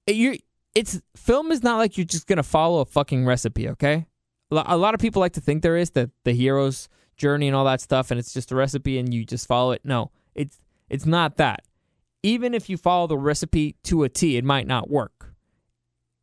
You, 0.07 0.37
it's 0.75 1.01
film 1.15 1.51
is 1.51 1.63
not 1.63 1.77
like 1.77 1.97
you're 1.97 2.05
just 2.05 2.27
gonna 2.27 2.43
follow 2.43 2.81
a 2.81 2.85
fucking 2.85 3.25
recipe, 3.25 3.69
okay? 3.69 4.05
A 4.51 4.77
lot 4.77 4.93
of 4.93 4.99
people 4.99 5.21
like 5.21 5.33
to 5.33 5.41
think 5.41 5.63
there 5.63 5.77
is 5.77 5.91
that 5.91 6.11
the 6.23 6.33
hero's 6.33 6.87
journey 7.17 7.47
and 7.47 7.55
all 7.55 7.65
that 7.65 7.81
stuff, 7.81 8.11
and 8.11 8.19
it's 8.19 8.33
just 8.33 8.51
a 8.51 8.55
recipe 8.55 8.99
and 8.99 9.13
you 9.13 9.25
just 9.25 9.47
follow 9.47 9.71
it. 9.71 9.81
No, 9.83 10.11
it's 10.35 10.61
it's 10.89 11.05
not 11.05 11.37
that. 11.37 11.61
Even 12.21 12.53
if 12.53 12.69
you 12.69 12.77
follow 12.77 13.07
the 13.07 13.17
recipe 13.17 13.75
to 13.83 14.03
a 14.03 14.09
T, 14.09 14.37
it 14.37 14.43
might 14.43 14.67
not 14.67 14.89
work. 14.89 15.33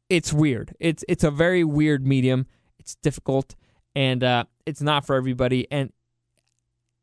It's 0.09 0.33
weird. 0.33 0.77
It's 0.79 1.05
it's 1.09 1.25
a 1.25 1.31
very 1.31 1.65
weird 1.65 2.07
medium. 2.07 2.47
It's 2.79 2.95
difficult, 2.97 3.55
and 3.95 4.23
uh, 4.23 4.45
it's 4.67 4.83
not 4.83 5.07
for 5.07 5.17
everybody. 5.17 5.67
And 5.71 5.93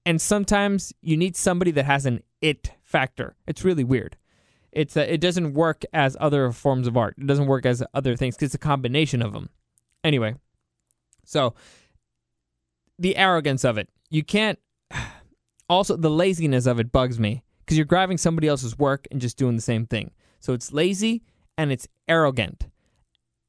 and 0.06 0.22
sometimes 0.22 0.94
you 1.02 1.18
need 1.18 1.36
somebody 1.36 1.72
that 1.72 1.86
has 1.86 2.06
an 2.06 2.22
it 2.42 2.72
factor. 2.84 3.36
It's 3.48 3.66
really 3.66 3.84
weird. 3.84 4.16
It's 4.72 4.96
uh, 4.96 5.02
it 5.02 5.20
doesn't 5.20 5.54
work 5.54 5.84
as 5.94 6.16
other 6.20 6.52
forms 6.52 6.88
of 6.88 6.98
art. 6.98 7.16
It 7.18 7.28
doesn't 7.28 7.48
work 7.48 7.66
as 7.66 7.84
other 7.94 8.16
things 8.16 8.36
because 8.36 8.48
it's 8.48 8.56
a 8.56 8.60
combination 8.60 9.22
of 9.22 9.34
them. 9.34 9.50
Anyway, 10.04 10.36
so 11.26 11.54
the 12.98 13.16
arrogance 13.16 13.64
of 13.64 13.78
it. 13.78 13.90
You 14.10 14.24
can't. 14.24 14.60
Also, 15.72 15.96
the 15.96 16.10
laziness 16.10 16.66
of 16.66 16.80
it 16.80 16.92
bugs 16.92 17.20
me 17.20 17.44
because 17.60 17.78
you're 17.78 17.86
grabbing 17.86 18.18
somebody 18.18 18.48
else's 18.48 18.80
work 18.80 19.06
and 19.12 19.22
just 19.22 19.38
doing 19.38 19.56
the 19.56 19.62
same 19.62 19.86
thing. 19.86 20.10
So 20.40 20.54
it's 20.54 20.74
lazy 20.74 21.22
and 21.60 21.72
it's 21.72 21.88
arrogant. 22.08 22.68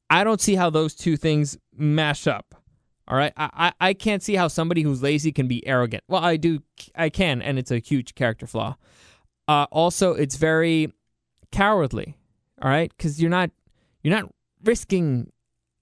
I 0.07 0.23
don't 0.23 0.39
see 0.39 0.53
how 0.53 0.69
those 0.69 0.93
two 0.93 1.17
things 1.17 1.57
mash 1.75 2.27
up. 2.27 2.53
All 3.07 3.17
right, 3.17 3.33
I, 3.35 3.49
I 3.53 3.87
I 3.89 3.93
can't 3.95 4.21
see 4.21 4.35
how 4.35 4.49
somebody 4.49 4.83
who's 4.83 5.01
lazy 5.01 5.31
can 5.31 5.47
be 5.47 5.65
arrogant. 5.65 6.03
Well, 6.07 6.23
I 6.23 6.37
do, 6.37 6.61
I 6.93 7.09
can, 7.09 7.41
and 7.41 7.57
it's 7.57 7.71
a 7.71 7.79
huge 7.79 8.13
character 8.13 8.45
flaw. 8.45 8.75
Uh, 9.47 9.65
also, 9.71 10.13
it's 10.13 10.35
very 10.35 10.93
cowardly. 11.51 12.17
All 12.61 12.69
right, 12.69 12.91
because 12.95 13.21
you're 13.21 13.31
not 13.31 13.49
you're 14.03 14.15
not 14.15 14.31
risking, 14.63 15.31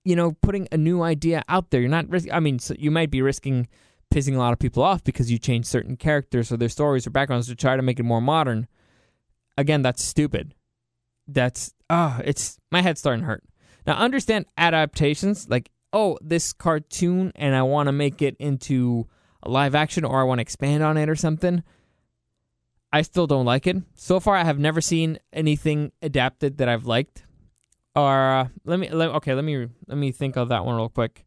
you 0.06 0.16
know, 0.16 0.32
putting 0.42 0.68
a 0.72 0.78
new 0.78 1.02
idea 1.02 1.44
out 1.50 1.72
there. 1.72 1.82
You're 1.82 1.90
not 1.90 2.10
risking. 2.10 2.32
I 2.34 2.40
mean, 2.40 2.60
so 2.60 2.74
you 2.78 2.92
might 2.92 3.12
be 3.12 3.22
risking 3.22 3.68
pissing 4.14 4.36
a 4.36 4.40
lot 4.40 4.54
of 4.54 4.60
people 4.60 4.82
off 4.82 5.04
because 5.04 5.32
you 5.32 5.38
change 5.38 5.66
certain 5.66 5.96
characters 5.96 6.52
or 6.52 6.58
their 6.58 6.70
stories 6.70 7.06
or 7.06 7.12
backgrounds 7.12 7.48
to 7.48 7.56
try 7.56 7.76
to 7.76 7.82
make 7.82 8.00
it 8.00 8.04
more 8.04 8.22
modern. 8.22 8.68
Again, 9.58 9.82
that's 9.82 10.04
stupid. 10.04 10.56
That's 11.28 11.74
ah, 11.90 12.22
it's 12.24 12.58
my 12.72 12.82
head's 12.82 13.00
starting 13.00 13.22
to 13.22 13.28
hurt. 13.28 13.44
Now, 13.86 13.96
understand 13.96 14.46
adaptations 14.58 15.50
like 15.50 15.70
oh, 15.92 16.18
this 16.22 16.54
cartoon 16.54 17.32
and 17.36 17.56
I 17.56 17.64
want 17.64 17.88
to 17.88 17.92
make 17.92 18.22
it 18.22 18.36
into 18.40 19.08
a 19.44 19.50
live 19.50 19.76
action 19.76 20.06
or 20.06 20.20
I 20.20 20.24
want 20.24 20.40
to 20.40 20.44
expand 20.44 20.84
on 20.84 20.98
it 20.98 21.10
or 21.10 21.16
something. 21.16 21.64
I 22.92 23.04
still 23.04 23.28
don't 23.28 23.46
like 23.46 23.68
it. 23.68 23.78
So 23.96 24.20
far, 24.20 24.36
I 24.36 24.44
have 24.44 24.60
never 24.60 24.82
seen 24.82 25.20
anything 25.32 25.92
adapted 26.02 26.58
that 26.58 26.68
I've 26.68 26.86
liked. 26.86 27.24
Or 27.96 28.32
uh, 28.32 28.48
let 28.66 28.80
me 28.80 28.90
let, 28.90 29.10
okay, 29.10 29.34
let 29.34 29.44
me 29.44 29.68
let 29.88 29.98
me 29.98 30.12
think 30.12 30.38
of 30.38 30.50
that 30.50 30.66
one 30.66 30.76
real 30.76 30.90
quick. 30.90 31.26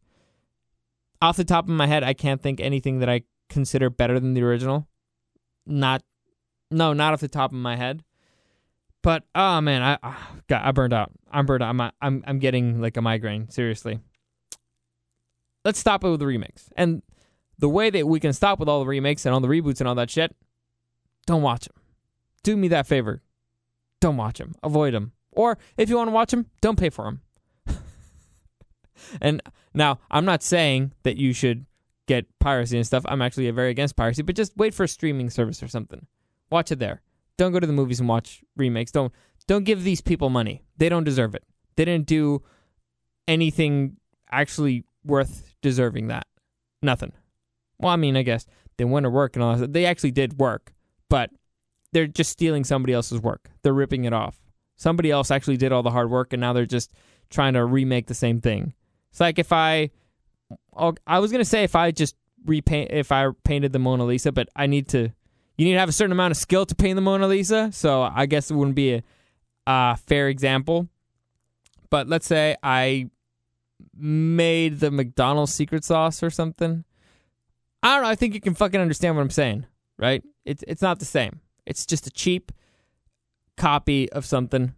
Off 1.21 1.37
the 1.37 1.43
top 1.45 1.65
of 1.65 1.69
my 1.69 1.87
head, 1.87 2.03
I 2.03 2.13
can't 2.13 2.41
think 2.41 2.59
anything 2.59 2.99
that 2.99 3.09
I 3.09 3.21
consider 3.49 3.89
better 3.89 4.19
than 4.19 4.33
the 4.33 4.43
original. 4.43 4.87
Not, 5.65 6.03
no, 6.69 6.91
not 6.91 7.13
off 7.13 7.21
the 7.21 7.27
top 7.29 7.51
of 7.51 7.57
my 7.57 7.77
head. 7.77 8.03
But 9.01 9.23
oh 9.35 9.61
man, 9.61 9.81
I 9.81 9.97
ah, 10.01 10.31
God, 10.47 10.61
I 10.63 10.71
burned 10.71 10.93
out. 10.93 11.11
I'm 11.29 11.45
burned 11.45 11.61
out. 11.61 11.69
I'm 11.69 11.91
I'm 12.01 12.23
I'm 12.25 12.39
getting 12.39 12.81
like 12.81 12.97
a 12.97 13.01
migraine. 13.01 13.49
Seriously. 13.49 13.99
Let's 15.65 15.79
stop 15.79 16.03
it 16.03 16.09
with 16.09 16.19
the 16.19 16.25
remakes. 16.25 16.69
And 16.75 17.03
the 17.59 17.69
way 17.69 17.89
that 17.89 18.07
we 18.07 18.19
can 18.19 18.33
stop 18.33 18.59
with 18.59 18.67
all 18.67 18.79
the 18.79 18.85
remakes 18.85 19.25
and 19.25 19.33
all 19.33 19.39
the 19.39 19.47
reboots 19.47 19.79
and 19.79 19.87
all 19.87 19.95
that 19.95 20.09
shit, 20.09 20.35
don't 21.25 21.41
watch 21.41 21.65
them. 21.65 21.75
Do 22.43 22.57
me 22.57 22.67
that 22.69 22.87
favor. 22.87 23.21
Don't 24.01 24.17
watch 24.17 24.37
them. 24.37 24.53
Avoid 24.63 24.93
them. 24.93 25.13
Or 25.31 25.57
if 25.77 25.89
you 25.89 25.95
want 25.95 26.09
to 26.09 26.13
watch 26.13 26.31
them, 26.31 26.47
don't 26.61 26.77
pay 26.77 26.89
for 26.89 27.05
them. 27.05 27.21
and 29.21 29.41
now, 29.73 29.99
I'm 30.11 30.25
not 30.25 30.43
saying 30.43 30.93
that 31.03 31.17
you 31.17 31.33
should 31.33 31.65
get 32.05 32.27
piracy 32.39 32.77
and 32.77 32.85
stuff. 32.85 33.03
I'm 33.07 33.21
actually 33.21 33.49
very 33.51 33.71
against 33.71 33.95
piracy, 33.95 34.21
but 34.21 34.35
just 34.35 34.55
wait 34.57 34.73
for 34.73 34.83
a 34.83 34.87
streaming 34.87 35.29
service 35.29 35.63
or 35.63 35.67
something. 35.67 36.05
Watch 36.49 36.71
it 36.71 36.79
there. 36.79 37.01
Don't 37.37 37.51
go 37.51 37.59
to 37.59 37.67
the 37.67 37.73
movies 37.73 37.99
and 37.99 38.09
watch 38.09 38.43
remakes. 38.55 38.91
Don't 38.91 39.11
don't 39.47 39.63
give 39.63 39.83
these 39.83 40.01
people 40.01 40.29
money. 40.29 40.63
They 40.77 40.89
don't 40.89 41.03
deserve 41.03 41.35
it. 41.35 41.43
They 41.75 41.85
didn't 41.85 42.07
do 42.07 42.43
anything 43.27 43.97
actually 44.31 44.85
worth 45.03 45.55
deserving 45.61 46.07
that. 46.07 46.27
Nothing. 46.81 47.13
Well, 47.79 47.91
I 47.91 47.95
mean, 47.95 48.15
I 48.15 48.21
guess 48.21 48.45
they 48.77 48.85
went 48.85 49.05
to 49.05 49.09
work 49.09 49.35
and 49.35 49.43
all 49.43 49.55
that. 49.55 49.73
They 49.73 49.85
actually 49.85 50.11
did 50.11 50.39
work, 50.39 50.73
but 51.13 51.29
they're 51.91 52.07
just 52.07 52.31
stealing 52.31 52.63
somebody 52.63 52.91
else's 52.91 53.21
work. 53.21 53.51
They're 53.61 53.71
ripping 53.71 54.05
it 54.05 54.13
off. 54.13 54.35
Somebody 54.77 55.11
else 55.11 55.29
actually 55.29 55.57
did 55.57 55.71
all 55.71 55.83
the 55.83 55.91
hard 55.91 56.09
work, 56.09 56.33
and 56.33 56.41
now 56.41 56.53
they're 56.53 56.65
just 56.65 56.91
trying 57.29 57.53
to 57.53 57.63
remake 57.63 58.07
the 58.07 58.15
same 58.15 58.41
thing. 58.41 58.73
It's 59.11 59.19
like 59.19 59.37
if 59.37 59.53
I, 59.53 59.91
I 61.05 61.19
was 61.19 61.31
gonna 61.31 61.45
say 61.45 61.63
if 61.63 61.75
I 61.75 61.91
just 61.91 62.15
repaint, 62.47 62.89
if 62.89 63.11
I 63.11 63.29
painted 63.43 63.73
the 63.73 63.77
Mona 63.77 64.05
Lisa, 64.05 64.31
but 64.31 64.49
I 64.55 64.65
need 64.65 64.87
to, 64.87 65.11
you 65.55 65.65
need 65.65 65.73
to 65.73 65.79
have 65.79 65.87
a 65.87 65.91
certain 65.91 66.13
amount 66.13 66.31
of 66.31 66.37
skill 66.37 66.65
to 66.65 66.73
paint 66.73 66.95
the 66.95 67.01
Mona 67.01 67.27
Lisa. 67.27 67.69
So 67.71 68.01
I 68.01 68.25
guess 68.25 68.49
it 68.49 68.55
wouldn't 68.55 68.75
be 68.75 68.95
a, 68.95 69.03
a 69.67 69.97
fair 69.97 70.29
example. 70.29 70.87
But 71.91 72.07
let's 72.07 72.25
say 72.25 72.57
I 72.63 73.11
made 73.95 74.79
the 74.79 74.89
McDonald's 74.89 75.53
secret 75.53 75.83
sauce 75.83 76.23
or 76.23 76.31
something. 76.31 76.85
I 77.83 77.93
don't 77.93 78.01
know. 78.01 78.09
I 78.09 78.15
think 78.15 78.33
you 78.33 78.41
can 78.41 78.55
fucking 78.55 78.81
understand 78.81 79.15
what 79.15 79.21
I'm 79.21 79.29
saying, 79.29 79.67
right? 79.99 80.23
It's 80.45 80.63
it's 80.67 80.81
not 80.81 80.99
the 80.99 81.05
same. 81.05 81.39
It's 81.65 81.85
just 81.85 82.07
a 82.07 82.11
cheap 82.11 82.51
copy 83.57 84.11
of 84.11 84.25
something, 84.25 84.73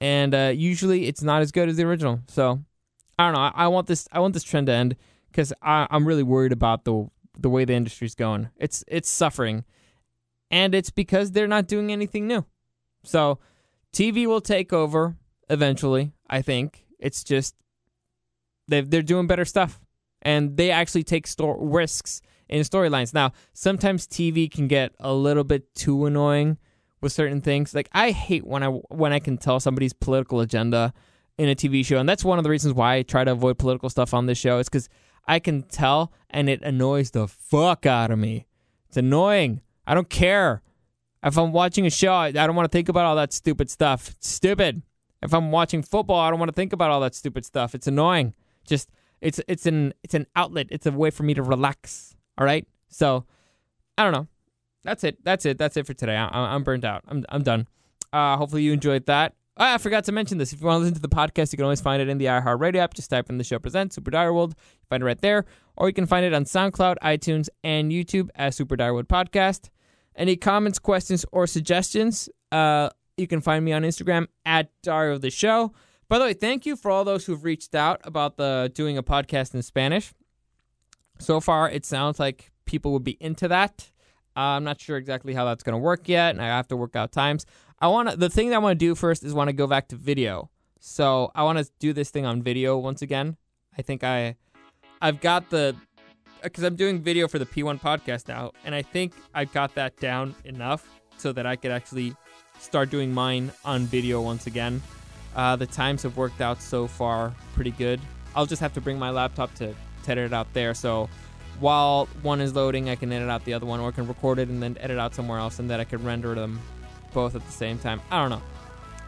and 0.00 0.34
uh, 0.34 0.52
usually 0.54 1.06
it's 1.06 1.22
not 1.22 1.42
as 1.42 1.52
good 1.52 1.68
as 1.68 1.76
the 1.76 1.84
original. 1.84 2.20
So 2.28 2.60
I 3.18 3.24
don't 3.26 3.34
know. 3.34 3.40
I, 3.40 3.52
I 3.54 3.68
want 3.68 3.86
this. 3.86 4.08
I 4.12 4.20
want 4.20 4.34
this 4.34 4.44
trend 4.44 4.66
to 4.68 4.72
end 4.72 4.96
because 5.30 5.52
I'm 5.62 6.06
really 6.06 6.22
worried 6.22 6.52
about 6.52 6.84
the 6.84 7.08
the 7.38 7.50
way 7.50 7.64
the 7.64 7.74
industry's 7.74 8.14
going. 8.14 8.48
It's 8.56 8.84
it's 8.86 9.10
suffering, 9.10 9.64
and 10.50 10.74
it's 10.74 10.90
because 10.90 11.32
they're 11.32 11.48
not 11.48 11.66
doing 11.66 11.92
anything 11.92 12.26
new. 12.26 12.44
So 13.04 13.38
TV 13.92 14.26
will 14.26 14.40
take 14.40 14.72
over 14.72 15.16
eventually. 15.48 16.12
I 16.28 16.42
think 16.42 16.86
it's 16.98 17.24
just 17.24 17.54
they 18.68 18.80
they're 18.80 19.02
doing 19.02 19.26
better 19.26 19.44
stuff, 19.44 19.80
and 20.22 20.56
they 20.56 20.70
actually 20.70 21.04
take 21.04 21.26
sto- 21.26 21.58
risks 21.58 22.22
in 22.48 22.62
storylines. 22.62 23.14
Now, 23.14 23.32
sometimes 23.52 24.06
TV 24.06 24.50
can 24.50 24.68
get 24.68 24.92
a 25.00 25.12
little 25.12 25.44
bit 25.44 25.74
too 25.74 26.06
annoying 26.06 26.58
with 27.00 27.12
certain 27.12 27.40
things. 27.40 27.74
Like 27.74 27.88
I 27.92 28.10
hate 28.10 28.46
when 28.46 28.62
I 28.62 28.68
when 28.68 29.12
I 29.12 29.20
can 29.20 29.36
tell 29.38 29.60
somebody's 29.60 29.92
political 29.92 30.40
agenda 30.40 30.92
in 31.38 31.48
a 31.48 31.54
TV 31.54 31.84
show, 31.84 31.98
and 31.98 32.08
that's 32.08 32.24
one 32.24 32.38
of 32.38 32.44
the 32.44 32.50
reasons 32.50 32.74
why 32.74 32.96
I 32.96 33.02
try 33.02 33.24
to 33.24 33.32
avoid 33.32 33.58
political 33.58 33.90
stuff 33.90 34.14
on 34.14 34.26
this 34.26 34.38
show. 34.38 34.58
Is 34.58 34.68
because 34.68 34.88
I 35.26 35.38
can 35.38 35.62
tell, 35.62 36.12
and 36.30 36.48
it 36.48 36.62
annoys 36.62 37.12
the 37.12 37.28
fuck 37.28 37.86
out 37.86 38.10
of 38.10 38.18
me. 38.18 38.46
It's 38.88 38.96
annoying. 38.96 39.60
I 39.86 39.94
don't 39.94 40.10
care. 40.10 40.62
If 41.22 41.38
I'm 41.38 41.52
watching 41.52 41.86
a 41.86 41.90
show, 41.90 42.12
I 42.12 42.32
don't 42.32 42.54
want 42.54 42.70
to 42.70 42.76
think 42.76 42.88
about 42.88 43.06
all 43.06 43.16
that 43.16 43.32
stupid 43.32 43.70
stuff. 43.70 44.10
It's 44.10 44.28
stupid. 44.28 44.82
If 45.22 45.32
I'm 45.32 45.50
watching 45.50 45.82
football, 45.82 46.20
I 46.20 46.28
don't 46.28 46.38
want 46.38 46.50
to 46.50 46.54
think 46.54 46.74
about 46.74 46.90
all 46.90 47.00
that 47.00 47.14
stupid 47.14 47.46
stuff. 47.46 47.74
It's 47.74 47.86
annoying. 47.86 48.34
Just 48.66 48.90
it's 49.20 49.40
it's 49.48 49.66
an 49.66 49.94
it's 50.02 50.14
an 50.14 50.26
outlet. 50.36 50.68
It's 50.70 50.86
a 50.86 50.92
way 50.92 51.10
for 51.10 51.22
me 51.22 51.34
to 51.34 51.42
relax. 51.42 52.14
All 52.38 52.44
right. 52.44 52.66
So 52.88 53.24
I 53.98 54.04
don't 54.04 54.12
know. 54.12 54.28
That's 54.82 55.04
it. 55.04 55.24
That's 55.24 55.46
it. 55.46 55.58
That's 55.58 55.76
it 55.76 55.86
for 55.86 55.94
today. 55.94 56.16
I, 56.16 56.54
am 56.54 56.62
burned 56.62 56.84
out. 56.84 57.02
I'm 57.08 57.24
I'm 57.28 57.42
done. 57.42 57.66
Uh, 58.12 58.36
hopefully 58.36 58.62
you 58.62 58.72
enjoyed 58.72 59.06
that. 59.06 59.34
Oh, 59.56 59.64
I 59.64 59.78
forgot 59.78 60.04
to 60.04 60.12
mention 60.12 60.38
this. 60.38 60.52
If 60.52 60.60
you 60.60 60.66
want 60.66 60.76
to 60.76 60.80
listen 60.80 60.94
to 60.94 61.00
the 61.00 61.08
podcast, 61.08 61.52
you 61.52 61.56
can 61.56 61.64
always 61.64 61.80
find 61.80 62.02
it 62.02 62.08
in 62.08 62.18
the 62.18 62.26
iHeartRadio 62.26 62.76
app. 62.76 62.94
Just 62.94 63.08
type 63.08 63.30
in 63.30 63.38
the 63.38 63.44
show 63.44 63.58
presents 63.58 63.94
Super 63.94 64.10
Dario 64.10 64.32
World. 64.32 64.54
You 64.58 64.86
find 64.90 65.02
it 65.02 65.06
right 65.06 65.20
there, 65.20 65.44
or 65.76 65.88
you 65.88 65.94
can 65.94 66.06
find 66.06 66.26
it 66.26 66.34
on 66.34 66.44
SoundCloud, 66.44 66.96
iTunes, 67.02 67.48
and 67.62 67.92
YouTube 67.92 68.30
as 68.34 68.56
Super 68.56 68.76
Dario 68.76 68.94
World 68.94 69.08
Podcast. 69.08 69.70
Any 70.16 70.36
comments, 70.36 70.80
questions, 70.80 71.24
or 71.30 71.46
suggestions? 71.46 72.28
Uh, 72.50 72.90
you 73.16 73.28
can 73.28 73.40
find 73.40 73.64
me 73.64 73.72
on 73.72 73.82
Instagram 73.82 74.26
at 74.44 74.70
Dario 74.82 75.18
the 75.18 75.30
Show. 75.30 75.72
By 76.08 76.18
the 76.18 76.24
way, 76.24 76.34
thank 76.34 76.66
you 76.66 76.76
for 76.76 76.90
all 76.90 77.04
those 77.04 77.24
who've 77.24 77.42
reached 77.42 77.74
out 77.74 78.00
about 78.04 78.36
the 78.36 78.70
doing 78.74 78.98
a 78.98 79.02
podcast 79.02 79.54
in 79.54 79.62
Spanish. 79.62 80.12
So 81.24 81.40
far, 81.40 81.70
it 81.70 81.86
sounds 81.86 82.20
like 82.20 82.52
people 82.66 82.92
would 82.92 83.02
be 83.02 83.16
into 83.18 83.48
that. 83.48 83.90
Uh, 84.36 84.40
I'm 84.40 84.64
not 84.64 84.78
sure 84.78 84.98
exactly 84.98 85.32
how 85.32 85.46
that's 85.46 85.62
going 85.62 85.72
to 85.72 85.78
work 85.78 86.06
yet, 86.06 86.30
and 86.34 86.42
I 86.42 86.46
have 86.46 86.68
to 86.68 86.76
work 86.76 86.96
out 86.96 87.12
times. 87.12 87.46
I 87.78 87.88
want. 87.88 88.20
The 88.20 88.28
thing 88.28 88.50
that 88.50 88.56
I 88.56 88.58
want 88.58 88.78
to 88.78 88.84
do 88.84 88.94
first 88.94 89.24
is 89.24 89.32
want 89.32 89.48
to 89.48 89.54
go 89.54 89.66
back 89.66 89.88
to 89.88 89.96
video. 89.96 90.50
So 90.80 91.32
I 91.34 91.44
want 91.44 91.58
to 91.58 91.70
do 91.78 91.94
this 91.94 92.10
thing 92.10 92.26
on 92.26 92.42
video 92.42 92.76
once 92.76 93.00
again. 93.00 93.38
I 93.78 93.80
think 93.80 94.04
I, 94.04 94.36
I've 95.00 95.22
got 95.22 95.48
the, 95.48 95.74
because 96.42 96.62
I'm 96.62 96.76
doing 96.76 97.00
video 97.00 97.26
for 97.26 97.38
the 97.38 97.46
P1 97.46 97.80
podcast 97.80 98.28
now, 98.28 98.52
and 98.66 98.74
I 98.74 98.82
think 98.82 99.14
I've 99.32 99.50
got 99.52 99.74
that 99.76 99.96
down 99.96 100.34
enough 100.44 100.86
so 101.16 101.32
that 101.32 101.46
I 101.46 101.56
could 101.56 101.70
actually 101.70 102.14
start 102.58 102.90
doing 102.90 103.14
mine 103.14 103.50
on 103.64 103.86
video 103.86 104.20
once 104.20 104.46
again. 104.46 104.82
Uh, 105.34 105.56
the 105.56 105.66
times 105.66 106.02
have 106.02 106.18
worked 106.18 106.42
out 106.42 106.60
so 106.60 106.86
far 106.86 107.34
pretty 107.54 107.70
good. 107.70 107.98
I'll 108.36 108.46
just 108.46 108.60
have 108.60 108.74
to 108.74 108.82
bring 108.82 108.98
my 108.98 109.08
laptop 109.08 109.54
to, 109.54 109.74
to 110.04 110.12
edit 110.12 110.26
it 110.26 110.32
out 110.32 110.52
there. 110.52 110.74
So 110.74 111.08
while 111.60 112.06
one 112.22 112.40
is 112.40 112.54
loading, 112.54 112.88
I 112.88 112.96
can 112.96 113.12
edit 113.12 113.28
out 113.28 113.44
the 113.44 113.54
other 113.54 113.66
one, 113.66 113.80
or 113.80 113.88
I 113.88 113.92
can 113.92 114.06
record 114.06 114.38
it 114.38 114.48
and 114.48 114.62
then 114.62 114.76
edit 114.80 114.98
out 114.98 115.14
somewhere 115.14 115.38
else, 115.38 115.58
and 115.58 115.68
then 115.68 115.80
I 115.80 115.84
can 115.84 116.04
render 116.04 116.34
them 116.34 116.60
both 117.12 117.34
at 117.34 117.44
the 117.44 117.52
same 117.52 117.78
time. 117.78 118.00
I 118.10 118.20
don't 118.20 118.30
know. 118.30 118.42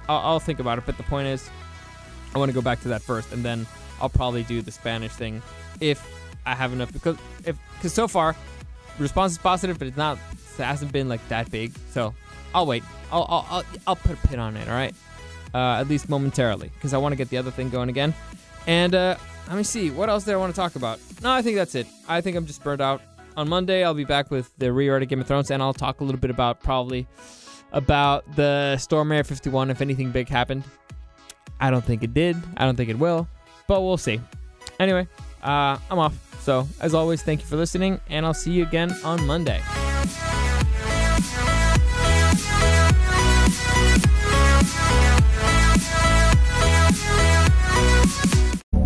I'll, 0.09 0.19
I'll 0.19 0.41
think 0.41 0.61
about 0.61 0.79
it. 0.79 0.85
But 0.87 0.97
the 0.97 1.03
point 1.05 1.29
is, 1.29 1.49
I 2.35 2.39
want 2.39 2.51
to 2.51 2.55
go 2.55 2.63
back 2.63 2.81
to 2.83 2.89
that 2.89 3.03
first, 3.03 3.33
and 3.33 3.45
then 3.45 3.67
I'll 4.01 4.09
probably 4.09 4.43
do 4.43 4.63
the 4.63 4.71
Spanish 4.71 5.13
thing 5.13 5.43
if 5.81 6.07
I 6.45 6.55
have 6.55 6.73
enough. 6.73 6.93
Because 6.93 7.17
if 7.45 7.57
because 7.77 7.93
so 7.93 8.07
far, 8.07 8.37
response 8.99 9.33
is 9.33 9.39
positive, 9.39 9.79
but 9.79 9.89
it's 9.89 9.97
not. 9.97 10.19
It 10.59 10.63
hasn't 10.63 10.93
been 10.93 11.09
like 11.09 11.27
that 11.29 11.51
big. 11.51 11.73
So 11.91 12.15
I'll 12.55 12.67
wait. 12.67 12.85
I'll 13.11 13.27
I'll 13.29 13.47
I'll, 13.51 13.65
I'll 13.89 13.97
put 13.97 14.13
a 14.13 14.29
pin 14.29 14.39
on 14.39 14.57
it. 14.57 14.69
All 14.69 14.75
right. 14.75 14.95
Uh, 15.55 15.81
at 15.81 15.89
least 15.89 16.09
momentarily, 16.09 16.71
because 16.75 16.93
I 16.93 16.99
want 16.99 17.13
to 17.13 17.17
get 17.17 17.31
the 17.31 17.39
other 17.39 17.51
thing 17.51 17.71
going 17.71 17.89
again. 17.89 18.15
And 18.67 18.95
uh, 18.95 19.17
let 19.47 19.57
me 19.57 19.63
see. 19.63 19.91
What 19.91 20.09
else 20.09 20.25
do 20.25 20.33
I 20.33 20.37
want 20.37 20.55
to 20.55 20.61
talk 20.61 20.77
about? 20.77 20.99
No, 21.23 21.31
I 21.31 21.43
think 21.43 21.57
that's 21.57 21.75
it. 21.75 21.87
I 22.09 22.21
think 22.21 22.37
I'm 22.37 22.47
just 22.47 22.63
burned 22.63 22.81
out. 22.81 23.03
On 23.37 23.49
Monday, 23.49 23.85
I'll 23.85 23.95
be 23.95 24.05
back 24.05 24.31
with 24.31 24.51
the 24.57 24.73
rewrite 24.73 25.03
of 25.03 25.09
Game 25.09 25.21
of 25.21 25.27
Thrones, 25.27 25.51
and 25.51 25.63
I'll 25.63 25.75
talk 25.75 26.01
a 26.01 26.05
little 26.05 26.21
bit 26.21 26.31
about 26.31 26.63
probably 26.63 27.07
about 27.73 28.25
the 28.35 28.77
Storm 28.79 29.13
Area 29.13 29.25
51 29.25 29.71
if 29.71 29.81
anything 29.81 30.11
big 30.11 30.29
happened. 30.29 30.65
I 31.61 31.71
don't 31.71 31.85
think 31.85 32.03
it 32.03 32.15
did. 32.15 32.37
I 32.57 32.65
don't 32.65 32.77
think 32.77 32.91
it 32.91 32.99
will, 32.99 33.29
but 33.67 33.83
we'll 33.83 33.99
see. 33.99 34.21
Anyway, 34.81 35.07
uh, 35.43 35.79
I'm 35.91 35.99
off. 35.99 36.15
So, 36.41 36.67
as 36.81 36.95
always, 36.95 37.23
thank 37.23 37.41
you 37.41 37.47
for 37.47 37.57
listening, 37.57 38.01
and 38.09 38.25
I'll 38.25 38.35
see 38.35 38.53
you 38.53 38.63
again 38.63 38.95
on 39.05 39.27
Monday. 39.27 39.61